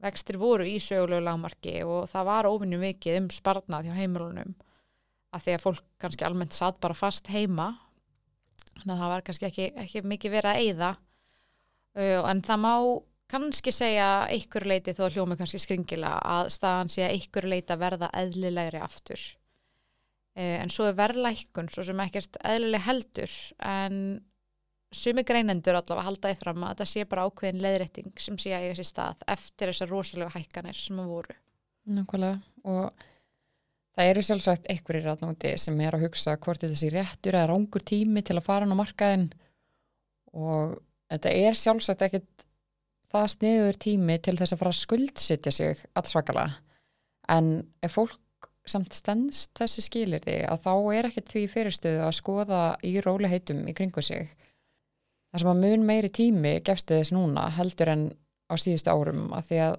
Vextir 0.00 0.38
voru 0.40 0.64
í 0.64 0.78
sögulegu 0.80 1.22
lágmarki 1.22 1.76
og 1.84 2.08
það 2.10 2.26
var 2.30 2.48
ofinni 2.48 2.80
mikið 2.80 3.18
um 3.20 3.28
sparnað 3.34 3.90
hjá 3.90 3.98
heimilunum 3.98 4.54
að 5.30 5.44
því 5.44 5.54
að 5.54 5.64
fólk 5.66 5.84
kannski 6.00 6.26
almennt 6.26 6.56
satt 6.56 6.80
bara 6.82 6.96
fast 6.96 7.28
heima 7.30 7.68
þannig 8.80 8.94
að 8.94 9.02
það 9.02 9.12
var 9.12 9.24
kannski 9.26 9.48
ekki, 9.50 9.68
ekki 9.84 10.02
mikið 10.08 10.34
verið 10.34 10.50
að 10.50 10.64
eyða 10.64 10.90
uh, 10.96 12.30
en 12.32 12.42
það 12.46 12.62
má 12.64 12.72
kannski 13.30 13.74
segja 13.74 14.08
einhver 14.32 14.66
leiti 14.66 14.94
þó 14.96 15.04
að 15.06 15.18
hljóma 15.18 15.36
kannski 15.38 15.60
skringila 15.62 16.16
að 16.18 16.50
staðan 16.56 16.90
sé 16.90 17.04
að 17.06 17.14
einhver 17.18 17.46
leiti 17.52 17.74
að 17.74 17.84
verða 17.84 18.10
eðlilegri 18.22 18.82
aftur 18.82 19.26
en 20.38 20.70
svo 20.72 20.86
er 20.88 20.98
verðlækkun 20.98 21.70
svo 21.72 21.84
sem 21.86 22.00
ekkert 22.04 22.38
eðlileg 22.46 22.84
heldur. 22.86 23.36
En 23.66 23.96
sumi 24.94 25.24
greinendur 25.26 25.78
allavega 25.78 26.06
haldaði 26.08 26.38
fram 26.40 26.64
að 26.66 26.82
það 26.82 26.90
sé 26.92 27.06
bara 27.10 27.26
ákveðin 27.28 27.62
leiðrétting 27.62 28.22
sem 28.22 28.38
sé 28.40 28.54
að 28.54 28.66
eiga 28.66 28.80
sér 28.80 28.88
stað 28.88 29.24
eftir 29.34 29.72
þessar 29.72 29.92
rosalega 29.94 30.34
hækkanir 30.34 30.78
sem 30.78 31.00
að 31.02 31.12
voru. 31.14 31.36
Nákvæmlega. 31.90 32.40
Og 32.70 33.06
það 33.96 34.10
eru 34.12 34.24
sjálfsagt 34.26 34.68
einhverjir 34.70 35.06
rátnúti 35.08 35.54
sem 35.60 35.80
er 35.84 35.96
að 35.96 36.06
hugsa 36.06 36.36
hvort 36.38 36.62
þetta 36.62 36.78
sé 36.78 36.90
réttur 36.94 37.38
eða 37.38 37.50
rángur 37.52 37.86
tími 37.86 38.22
til 38.26 38.38
að 38.38 38.46
fara 38.46 38.66
á 38.66 38.74
markaðin 38.78 39.28
og 40.36 40.78
þetta 41.10 41.34
er 41.42 41.58
sjálfsagt 41.58 42.06
ekkit 42.06 42.46
það 43.10 43.30
sniður 43.34 43.78
tími 43.82 44.18
til 44.22 44.36
þess 44.38 44.54
að 44.54 44.62
fara 44.62 44.74
að 44.74 44.80
skuldsetja 44.80 45.54
sig 45.54 45.86
allsvakalega. 45.98 46.58
En 47.30 47.54
ef 47.82 47.94
fólk 47.94 48.18
samt 48.70 48.94
stendst 48.96 49.52
þessi 49.58 49.84
skilirði 49.84 50.36
að 50.48 50.62
þá 50.66 50.72
er 50.96 51.08
ekkit 51.10 51.32
því 51.34 51.44
fyrirstöðu 51.54 52.04
að 52.06 52.16
skoða 52.18 52.62
í 52.86 52.94
róliheitum 53.04 53.66
í 53.70 53.74
kringu 53.76 54.04
sig. 54.04 54.30
Það 55.30 55.42
sem 55.42 55.52
að 55.52 55.62
mun 55.64 55.86
meiri 55.86 56.10
tími 56.10 56.54
gefstu 56.66 56.98
þess 56.98 57.14
núna 57.14 57.46
heldur 57.54 57.92
en 57.92 58.06
á 58.50 58.54
síðustu 58.58 58.90
árum 58.90 59.28
að 59.36 59.50
því 59.50 59.60
að, 59.66 59.76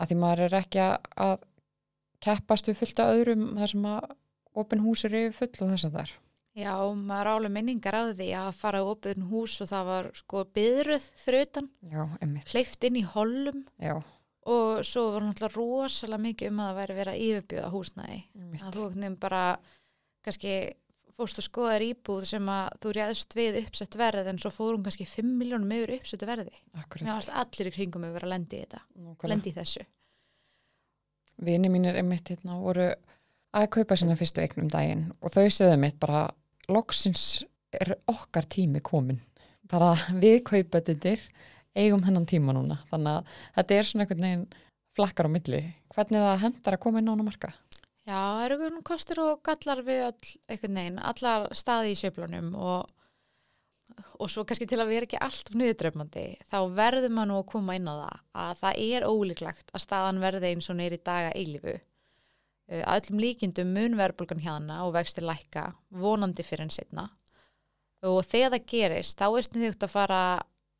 að 0.00 0.10
því 0.10 0.18
maður 0.22 0.44
er 0.46 0.58
ekki 0.60 0.84
að, 0.84 1.34
keppast 2.24 2.70
við 2.70 2.78
fullt 2.80 3.02
af 3.04 3.14
öðrum 3.14 3.48
þar 3.58 3.72
sem 3.74 3.88
að 3.90 4.12
opin 4.64 4.84
hús 4.84 5.04
er 5.04 5.16
yfir 5.18 5.34
full 5.40 5.66
og 5.66 5.74
þess 5.74 5.88
að 5.88 5.98
þar. 5.98 6.14
Já, 6.54 6.74
maður 6.94 7.30
álega 7.32 7.54
minningar 7.56 7.96
á 7.98 8.02
því 8.14 8.28
að 8.38 8.50
fara 8.60 8.80
á 8.80 8.84
opun 8.86 9.24
hús 9.26 9.56
og 9.64 9.68
það 9.72 9.88
var 9.90 10.08
sko 10.14 10.44
byðruð 10.54 11.08
fyrir 11.18 11.48
utan, 11.48 11.70
hleyft 12.52 12.86
inn 12.86 13.00
í 13.00 13.02
hollum. 13.10 13.64
Já, 13.82 13.96
og 14.50 14.84
svo 14.84 15.08
var 15.14 15.24
náttúrulega 15.24 15.56
rosalega 15.56 16.24
mikið 16.26 16.50
um 16.50 16.62
að 16.62 16.70
það 16.70 16.78
væri 16.80 16.96
verið 16.98 17.12
að 17.14 17.26
yfirbjóða 17.26 17.72
húsnæði. 17.72 18.18
Emmitt 18.40 18.64
að 18.64 18.78
þú 18.78 18.86
nefnum 18.92 19.18
bara 19.22 19.42
kannski 20.24 20.54
fórst 21.14 21.38
og 21.38 21.46
skoðar 21.46 21.84
íbúð 21.86 22.26
sem 22.28 22.48
að 22.50 22.78
þú 22.82 22.92
réðst 22.98 23.36
við 23.38 23.58
uppsett 23.62 23.98
verð 23.98 24.30
en 24.30 24.40
svo 24.42 24.50
fórum 24.52 24.84
kannski 24.84 25.06
5 25.08 25.34
miljónum 25.40 25.74
yfir 25.76 25.94
uppsettu 25.98 26.28
verði. 26.28 26.54
Allir 26.74 27.70
í 27.70 27.74
kringum 27.74 28.06
yfir 28.08 28.26
að 28.26 28.34
lendi 28.34 28.58
í 28.58 28.64
þetta. 28.64 28.82
Lendi 29.30 29.52
í 29.52 29.56
þessu. 29.56 29.84
Vini 31.44 31.70
mínir 31.70 31.98
emmitt 31.98 32.30
hérna 32.30 32.58
voru 32.62 32.88
að 33.54 33.68
kaupa 33.78 33.96
sinna 33.98 34.16
fyrstu 34.18 34.42
eignum 34.42 34.70
daginn 34.70 35.08
og 35.20 35.34
þau 35.34 35.46
sögðu 35.46 35.78
mitt 35.82 35.98
bara 36.02 36.26
loksins 36.70 37.44
er 37.74 37.94
okkar 38.10 38.46
tími 38.50 38.82
komin 38.84 39.20
bara 39.70 39.94
við 40.20 40.40
kaupatindir 40.50 41.22
eigum 41.74 42.04
hennan 42.06 42.26
tíma 42.28 42.54
núna. 42.56 42.78
Þannig 42.90 43.18
að 43.18 43.36
þetta 43.58 43.76
er 43.76 43.88
svona 43.88 44.04
einhvern 44.04 44.26
veginn 44.26 44.46
flakkar 44.94 45.28
á 45.28 45.34
milli. 45.34 45.62
Hvernig 45.94 46.26
það 46.26 46.42
hendar 46.44 46.76
að 46.76 46.82
koma 46.84 47.00
inn 47.00 47.10
á 47.10 47.14
hana 47.14 47.26
marka? 47.26 47.52
Já, 48.04 48.18
það 48.18 48.42
eru 48.44 48.58
einhvern 48.58 48.84
kostur 48.84 49.22
og 49.22 49.40
gallar 49.46 49.80
við 49.86 50.02
öll, 50.10 50.34
einhvern 50.52 50.78
veginn, 50.80 51.00
allar 51.10 51.46
staði 51.56 51.94
í 51.94 51.96
sveiflunum 51.98 52.52
og, 52.60 52.92
og 54.20 54.30
svo 54.30 54.44
kannski 54.44 54.68
til 54.68 54.82
að 54.82 54.92
vera 54.92 55.08
ekki 55.08 55.22
alltaf 55.24 55.56
niðurdröfmandi, 55.56 56.26
þá 56.50 56.58
verður 56.76 57.16
maður 57.16 57.30
nú 57.30 57.40
að 57.40 57.48
koma 57.54 57.78
inn 57.78 57.88
á 57.88 57.94
það 57.94 58.20
að 58.44 58.60
það 58.60 58.82
er 58.84 59.08
ólíklegt 59.08 59.72
að 59.72 59.84
staðan 59.86 60.22
verði 60.22 60.52
eins 60.52 60.68
og 60.68 60.78
neyri 60.80 61.00
daga 61.00 61.32
eilifu. 61.32 61.78
Að 62.74 63.08
öllum 63.08 63.20
líkindum 63.20 63.72
mun 63.76 63.96
verðbólgan 63.98 64.44
hérna 64.44 64.82
og 64.86 64.94
vextir 64.94 65.24
lækka 65.24 65.66
vonandi 65.92 66.44
fyrir 66.44 66.64
en 66.64 66.72
setna 66.72 67.08
og 68.04 68.20
þegar 68.28 68.52
það 68.54 68.66
gerist, 68.68 69.16
þá 69.16 69.26
er 69.30 69.46
sniðugt 69.46 69.84
að 69.86 69.92
fara 69.92 70.20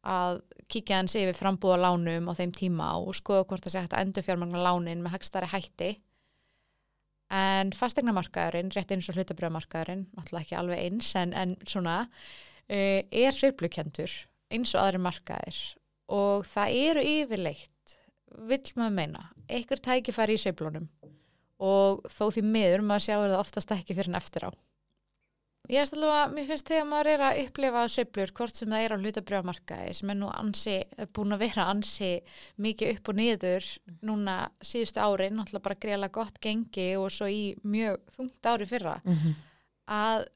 að 0.05 0.40
kíkja 0.71 1.01
hans 1.01 1.14
yfir 1.19 1.37
frambúða 1.37 1.81
lánum 1.83 2.31
á 2.31 2.33
þeim 2.37 2.53
tíma 2.57 2.90
og 3.01 3.17
skoða 3.19 3.47
hvort 3.49 3.67
það 3.67 3.75
sé 3.75 3.85
hægt 3.85 3.97
að 3.97 4.07
endur 4.07 4.27
fjármagna 4.27 4.64
lánin 4.64 5.05
með 5.05 5.17
hagstari 5.17 5.51
hætti. 5.53 5.90
En 7.35 7.73
fastegnamarkaðurinn, 7.75 8.71
rétt 8.75 8.93
eins 8.95 9.09
og 9.11 9.19
hlutabrjöðmarkaðurinn, 9.19 10.05
náttúrulega 10.14 10.45
ekki 10.45 10.59
alveg 10.61 10.83
eins, 10.85 11.11
en, 11.19 11.33
en 11.35 11.55
svona, 11.67 11.97
uh, 12.05 13.01
er 13.01 13.35
sveiflukendur 13.35 14.12
eins 14.55 14.75
og 14.77 14.85
aðri 14.85 15.01
markaðir. 15.03 15.61
Og 16.14 16.45
það 16.47 16.77
eru 16.90 17.07
yfirleitt, 17.14 17.97
vill 18.51 18.77
maður 18.77 18.97
meina, 19.01 19.25
einhver 19.49 19.81
tækifæri 19.83 20.37
í 20.37 20.43
sveiflunum. 20.45 20.87
Og 21.64 22.05
þó 22.12 22.29
því 22.35 22.45
miður 22.45 22.85
maður 22.85 23.07
sjáur 23.09 23.29
það 23.33 23.40
oftast 23.40 23.75
ekki 23.75 23.97
fyrir 23.97 24.12
en 24.12 24.21
eftir 24.21 24.47
á. 24.47 24.51
Ég 25.72 25.81
alveg 25.81 26.11
að 26.12 26.33
mér 26.37 26.48
finnst 26.50 26.68
þegar 26.68 26.88
maður 26.90 27.09
er 27.09 27.22
að 27.24 27.38
upplifa 27.40 27.83
sveiflur, 27.88 28.33
hvort 28.37 28.59
sem 28.59 28.68
það 28.68 28.83
er 28.85 28.92
á 28.92 28.96
hlutabrjöðmarkaði 29.00 29.92
sem 29.96 30.11
er 30.12 30.18
nú 30.18 30.29
ansi, 30.29 30.74
búin 31.16 31.33
að 31.33 31.44
vera 31.46 31.64
ansi 31.72 32.11
mikið 32.61 32.90
upp 32.92 33.09
og 33.09 33.16
niður 33.16 33.68
núna 34.05 34.35
síðustu 34.61 35.00
ári, 35.00 35.31
náttúrulega 35.33 35.64
bara 35.64 35.79
greiðlega 35.81 36.16
gott 36.18 36.40
gengi 36.44 36.88
og 37.00 37.09
svo 37.14 37.31
í 37.33 37.42
mjög 37.64 37.96
þungt 38.16 38.48
ári 38.50 38.68
fyrra, 38.68 38.98
mm 39.07 39.16
-hmm. 39.16 39.38
að 39.88 40.27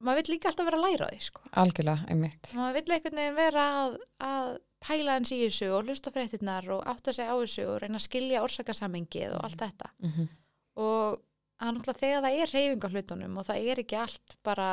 maður 0.00 0.22
vill 0.22 0.34
líka 0.34 0.48
alltaf 0.48 0.66
vera 0.70 0.80
að 0.80 0.86
læra 0.86 1.08
því, 1.12 1.20
sko. 1.20 1.42
algjörlega, 1.52 2.06
einmitt 2.08 2.54
Maður 2.54 2.74
vill 2.78 2.94
einhvern 2.96 3.20
veginn 3.20 3.36
vera 3.36 3.66
að, 3.82 3.98
að 4.18 4.48
pæla 4.80 5.18
hans 5.18 5.32
í 5.32 5.42
þessu 5.44 5.68
og 5.76 5.84
hlusta 5.84 6.08
á 6.08 6.14
fréttinnar 6.14 6.70
og 6.72 6.86
átta 6.88 7.12
sig 7.12 7.28
á 7.28 7.36
þessu 7.36 7.66
og 7.68 7.82
reyna 7.82 8.00
að 8.00 8.08
skilja 8.08 8.42
orsakasamengið 8.42 9.36
og 9.36 9.44
allt 9.44 9.60
þetta. 9.60 9.92
mm 9.98 10.10
-hmm. 10.10 10.28
Og 10.74 11.20
að 11.62 11.76
náttúrulega 11.76 12.00
þegar 12.02 12.24
það 12.26 12.38
er 12.42 12.54
reyfing 12.56 12.86
á 12.86 12.92
hlutunum 12.92 13.36
og 13.38 13.46
það 13.48 13.68
er 13.72 13.82
ekki 13.82 13.98
allt 14.02 14.36
bara 14.46 14.70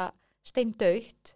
steindaukt, 0.47 1.35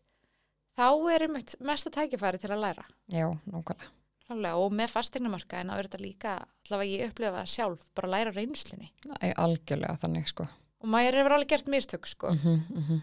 þá 0.77 0.87
er 1.13 1.27
einmitt 1.27 1.53
mesta 1.61 1.91
tækifæri 1.93 2.41
til 2.41 2.53
að 2.53 2.63
læra. 2.65 2.87
já, 3.07 3.27
nákvæmlega 3.45 3.91
Klálega, 4.23 4.55
og 4.55 4.71
með 4.71 4.91
fastegnumarkaðin 4.93 5.71
á 5.73 5.75
er 5.75 5.87
þetta 5.89 5.99
líka, 5.99 6.33
allavega 6.63 6.91
ég 6.95 7.09
upplifa 7.11 7.41
sjálf, 7.43 7.81
bara 7.91 8.11
læra 8.13 8.31
á 8.31 8.37
reynslunni. 8.37 8.87
Æ, 9.19 9.33
algjörlega 9.35 9.99
þannig 9.99 10.29
sko 10.31 10.47
Og 10.83 10.89
maður 10.91 11.17
hefur 11.19 11.35
alveg 11.35 11.51
gert 11.51 11.67
mistök, 11.71 12.07
sko. 12.07 12.31
mm 12.31 12.61
-hmm. 12.71 13.01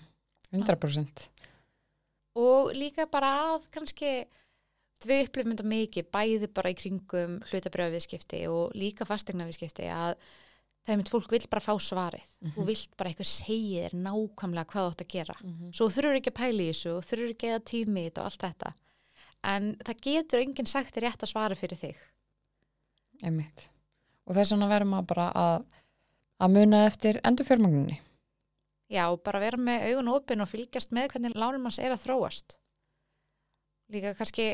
100% 0.53 1.29
Og 2.35 2.73
líka 2.75 3.07
bara 3.07 3.55
að 3.55 3.69
kannski, 3.71 4.27
við 5.05 5.27
upplifum 5.27 5.53
þetta 5.53 5.69
mikið, 5.69 6.11
bæði 6.11 6.49
bara 6.55 6.71
í 6.71 6.75
kringum 6.75 7.41
hlutabröðviðskipti 7.51 8.49
og 8.49 8.73
líka 8.75 9.05
fastegnaviðskipti 9.05 9.89
að 9.93 10.17
það 10.91 10.97
er 10.97 11.01
mitt 11.05 11.13
fólk 11.15 11.31
vill 11.31 11.47
bara 11.55 11.63
fá 11.63 11.73
svarið. 11.79 12.29
Þú 12.57 12.67
vilt 12.67 12.97
bara 12.99 13.13
eitthvað 13.13 13.31
segja 13.31 13.87
þér 13.87 13.99
nákvæmlega 14.03 14.71
hvað 14.75 14.87
þú 14.87 14.91
átt 14.91 15.05
að 15.07 15.13
gera. 15.15 15.37
Mhm. 15.41 15.73
Svo 15.79 15.87
þurfur 15.87 16.19
ekki 16.19 16.33
að 16.35 16.39
pæla 16.43 16.65
í 16.65 16.71
þessu 16.73 16.95
og 16.97 17.05
þurfur 17.07 17.35
ekki 17.37 17.51
að 17.55 17.67
tími 17.71 18.07
þetta 18.09 18.25
og 18.25 18.31
allt 18.31 18.45
þetta. 18.47 18.73
En 19.55 19.69
það 19.87 20.01
getur 20.05 20.43
enginn 20.43 20.67
sagt 20.67 20.95
þér 20.95 21.07
rétt 21.07 21.23
að 21.23 21.33
svara 21.33 21.55
fyrir 21.55 21.79
þig. 21.79 21.97
einmitt 23.23 23.69
og 24.27 24.37
þess 24.37 24.55
vegna 24.55 24.69
verðum 24.71 24.95
maður 24.95 25.09
bara 25.13 25.27
að 25.37 25.65
að 26.41 26.55
muna 26.55 26.87
eftir 26.89 27.21
endur 27.29 27.45
fjármagninni 27.45 27.99
Já, 28.91 29.05
bara 29.23 29.39
vera 29.39 29.61
með 29.61 29.85
augun 29.91 30.09
opin 30.17 30.43
og 30.43 30.49
fylgjast 30.51 30.91
með 30.97 31.13
hvernig 31.13 31.37
lánum 31.39 31.69
hans 31.69 31.77
er 31.79 31.93
að 31.95 32.01
þróast. 32.03 32.57
Líka 33.95 34.17
kannski 34.19 34.47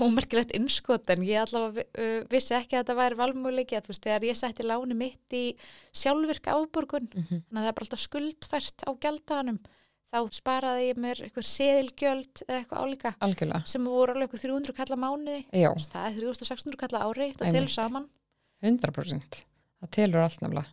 ómerkilegt 0.00 0.54
innskot 0.56 1.10
en 1.10 1.22
ég 1.26 1.42
allavega 1.42 2.24
vissi 2.30 2.54
ekki 2.56 2.76
að 2.76 2.82
þetta 2.82 2.98
væri 2.98 3.20
valmúleiki 3.20 3.76
að 3.76 3.86
þú 3.86 3.92
veist, 3.92 4.02
þegar 4.06 4.26
ég 4.28 4.40
setti 4.40 4.66
láni 4.66 4.96
mitt 4.98 5.36
í 5.36 5.44
sjálfvirk 5.92 6.50
afborgun, 6.52 7.08
mm 7.12 7.22
-hmm. 7.22 7.44
þannig 7.46 7.60
að 7.60 7.62
það 7.62 7.70
er 7.70 7.78
bara 7.78 7.86
alltaf 7.86 8.04
skuldfært 8.06 8.86
á 8.88 8.90
gjaldanum, 9.04 9.60
þá 10.12 10.18
sparaði 10.32 10.88
ég 10.88 10.98
mér 11.00 11.22
eitthvað 11.22 11.48
seðilgjöld 11.48 12.42
eða 12.48 12.58
eitthvað 12.58 12.82
álíka 12.82 13.14
algjörlega, 13.20 13.62
sem 13.66 13.84
voru 13.84 14.12
alveg 14.12 14.28
eitthvað 14.28 14.44
300 14.48 14.76
kalla 14.80 14.96
mánuði. 14.96 15.46
Það 15.50 16.06
er 16.06 16.18
3600 16.18 16.76
kalla 16.76 17.06
ári, 17.06 17.32
Einmitt. 17.32 17.52
til 17.52 17.68
saman. 17.68 18.08
100% 18.62 19.44
það 19.82 19.90
telur 19.96 20.22
allt 20.22 20.42
nefnilega 20.42 20.70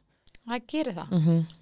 Það 0.50 0.68
gerir 0.68 0.96
það. 0.98 1.10
mm 1.12 1.26
-hmm. 1.26 1.56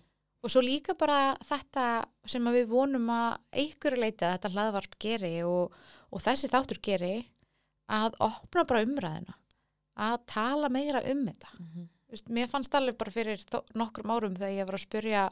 Og 0.43 0.51
svo 0.51 0.62
líka 0.62 0.93
bara 0.93 1.36
þetta 1.43 2.06
sem 2.25 2.43
við 2.45 2.67
vonum 2.67 3.10
að 3.10 3.38
einhverju 3.51 3.99
leiti 3.99 4.25
að 4.25 4.34
þetta 4.34 4.49
hlaðvarp 4.53 4.99
geri 4.99 5.43
og, 5.43 5.73
og 6.12 6.24
þessi 6.24 6.50
þáttur 6.52 6.80
geri 6.84 7.15
að 7.91 8.15
opna 8.24 8.65
bara 8.67 8.84
umræðina, 8.86 9.36
að 9.98 10.17
tala 10.30 10.70
meira 10.70 11.02
um 11.12 11.26
þetta. 11.28 11.54
Vist, 12.12 12.30
mér 12.32 12.48
fannst 12.48 12.76
alveg 12.76 12.98
bara 13.00 13.12
fyrir 13.12 13.43
nokkrum 13.76 14.12
árum 14.12 14.36
þegar 14.36 14.56
ég 14.56 14.67
var 14.67 14.78
að 14.78 14.84
spyrja 14.86 15.24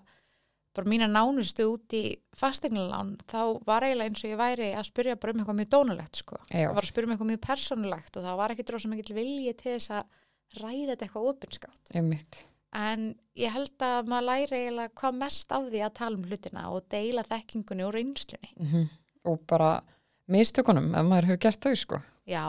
bara 0.76 0.92
mína 0.92 1.08
nánustu 1.08 1.70
út 1.72 1.94
í 1.96 2.18
fastegnalán, 2.36 3.14
þá 3.32 3.62
var 3.64 3.86
eiginlega 3.88 4.12
eins 4.12 4.24
og 4.26 4.32
ég 4.34 4.40
væri 4.42 4.74
að 4.76 4.90
spyrja 4.90 5.16
bara 5.16 5.32
um 5.32 5.40
eitthvað 5.40 5.60
mjög 5.62 5.70
dónulegt 5.72 6.20
sko. 6.20 6.40
Það 6.52 6.76
var 6.76 6.84
að 6.84 6.92
spyrja 6.92 7.08
um 7.08 7.14
eitthvað 7.16 7.32
mjög 7.32 7.44
persónulegt 7.46 8.18
og 8.18 8.26
það 8.28 8.42
var 8.42 8.54
ekki 8.56 8.66
dróð 8.68 8.90
mikill 8.92 9.16
vilji 9.16 9.54
til 9.56 9.72
þess 9.78 9.94
að 9.96 10.20
ræða 10.60 10.90
þetta 10.90 11.08
eitthvað 11.08 11.30
opinskátt. 11.32 11.94
En 12.76 13.08
ég 13.40 13.56
held 13.56 13.88
að 13.88 14.12
maður 14.12 14.28
læri 14.28 14.60
eiginlega 14.60 14.96
hvað 15.00 15.18
mest 15.22 15.56
af 15.56 15.70
því 15.72 15.86
að 15.86 15.96
tala 15.96 16.20
um 16.20 16.28
hlutina 16.28 16.66
og 16.76 16.90
deila 16.92 17.24
þekkingunni 17.24 17.88
og 17.88 17.96
reynslunni. 17.96 18.52
mm 18.60 18.86
og 19.26 19.42
bara 19.50 19.80
mistökunum 20.28 20.94
ef 20.96 21.06
maður 21.06 21.26
hefur 21.32 21.38
gert 21.46 21.62
þau 21.66 21.76
sko. 21.76 22.02
Já, 22.26 22.44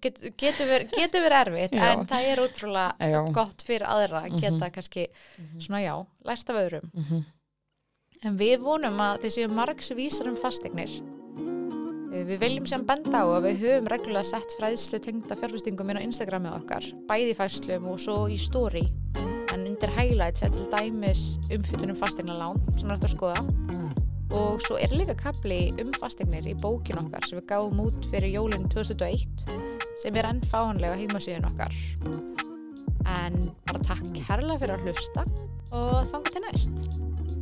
get, 0.00 0.20
getur 0.38 0.66
verið 0.70 0.92
getur 0.94 1.24
verið 1.24 1.40
erfitt 1.46 1.74
en 1.74 2.06
það 2.06 2.28
er 2.32 2.42
útrúlega 2.44 3.10
Já. 3.12 3.20
gott 3.34 3.62
fyrir 3.66 3.86
aðra 3.88 4.24
að 4.26 4.36
geta 4.40 4.54
Mhm. 4.68 4.72
kannski 4.76 5.06
svona 5.58 5.82
já, 5.82 5.94
lært 6.24 6.50
af 6.50 6.56
öðrum. 6.56 6.90
Mm 6.94 7.24
En 8.24 8.36
við 8.38 8.60
vonum 8.62 9.00
að 9.02 9.24
séu 9.34 9.48
margs 9.50 9.90
vísar 9.98 10.28
um 10.28 10.36
fastegnir. 10.36 10.86
Við 12.12 12.38
viljum 12.38 12.68
sem 12.68 12.84
benda 12.86 13.18
á 13.18 13.26
að 13.26 13.48
við 13.48 13.56
höfum 13.64 13.88
reglulega 13.88 14.22
sett 14.24 14.52
fræðslu 14.60 15.00
tengda 15.02 15.34
fjárfestingum 15.34 15.90
inn 15.90 15.96
á 15.98 16.06
Instagramið 16.06 16.54
okkar, 16.60 16.84
bæði 17.08 17.34
fæslum 17.34 17.88
og 17.90 17.98
svo 17.98 18.28
í 18.30 18.38
story. 18.38 18.84
En 19.52 19.66
undir 19.66 19.90
highlights 19.90 20.42
er 20.42 20.50
til 20.50 20.68
dæmis 20.70 21.38
umfjöldunum 21.50 21.98
fastegnalán 21.98 22.62
sem 22.78 22.88
er 22.90 22.94
hægt 22.94 23.08
að 23.10 23.16
skoða. 23.16 24.01
Og 24.32 24.62
svo 24.64 24.78
er 24.80 24.94
líka 24.96 25.14
kapli 25.18 25.74
um 25.82 25.92
fastegnir 26.00 26.46
í 26.48 26.54
bókin 26.60 27.00
okkar 27.00 27.26
sem 27.28 27.38
við 27.40 27.48
gáum 27.52 27.82
út 27.84 28.08
fyrir 28.08 28.32
jólinn 28.32 28.68
2001 28.72 29.46
sem 30.00 30.16
er 30.16 30.28
enn 30.30 30.40
fáanlega 30.48 30.96
á 30.96 31.00
heimasíðun 31.00 31.48
okkar. 31.50 31.76
En 33.12 33.38
bara 33.68 33.84
takk 33.84 34.22
herrlega 34.28 34.62
fyrir 34.64 34.78
að 34.78 34.88
hlusta 34.88 35.26
og 35.72 35.96
þangað 36.12 36.32
til 36.32 36.44
næst. 36.46 37.41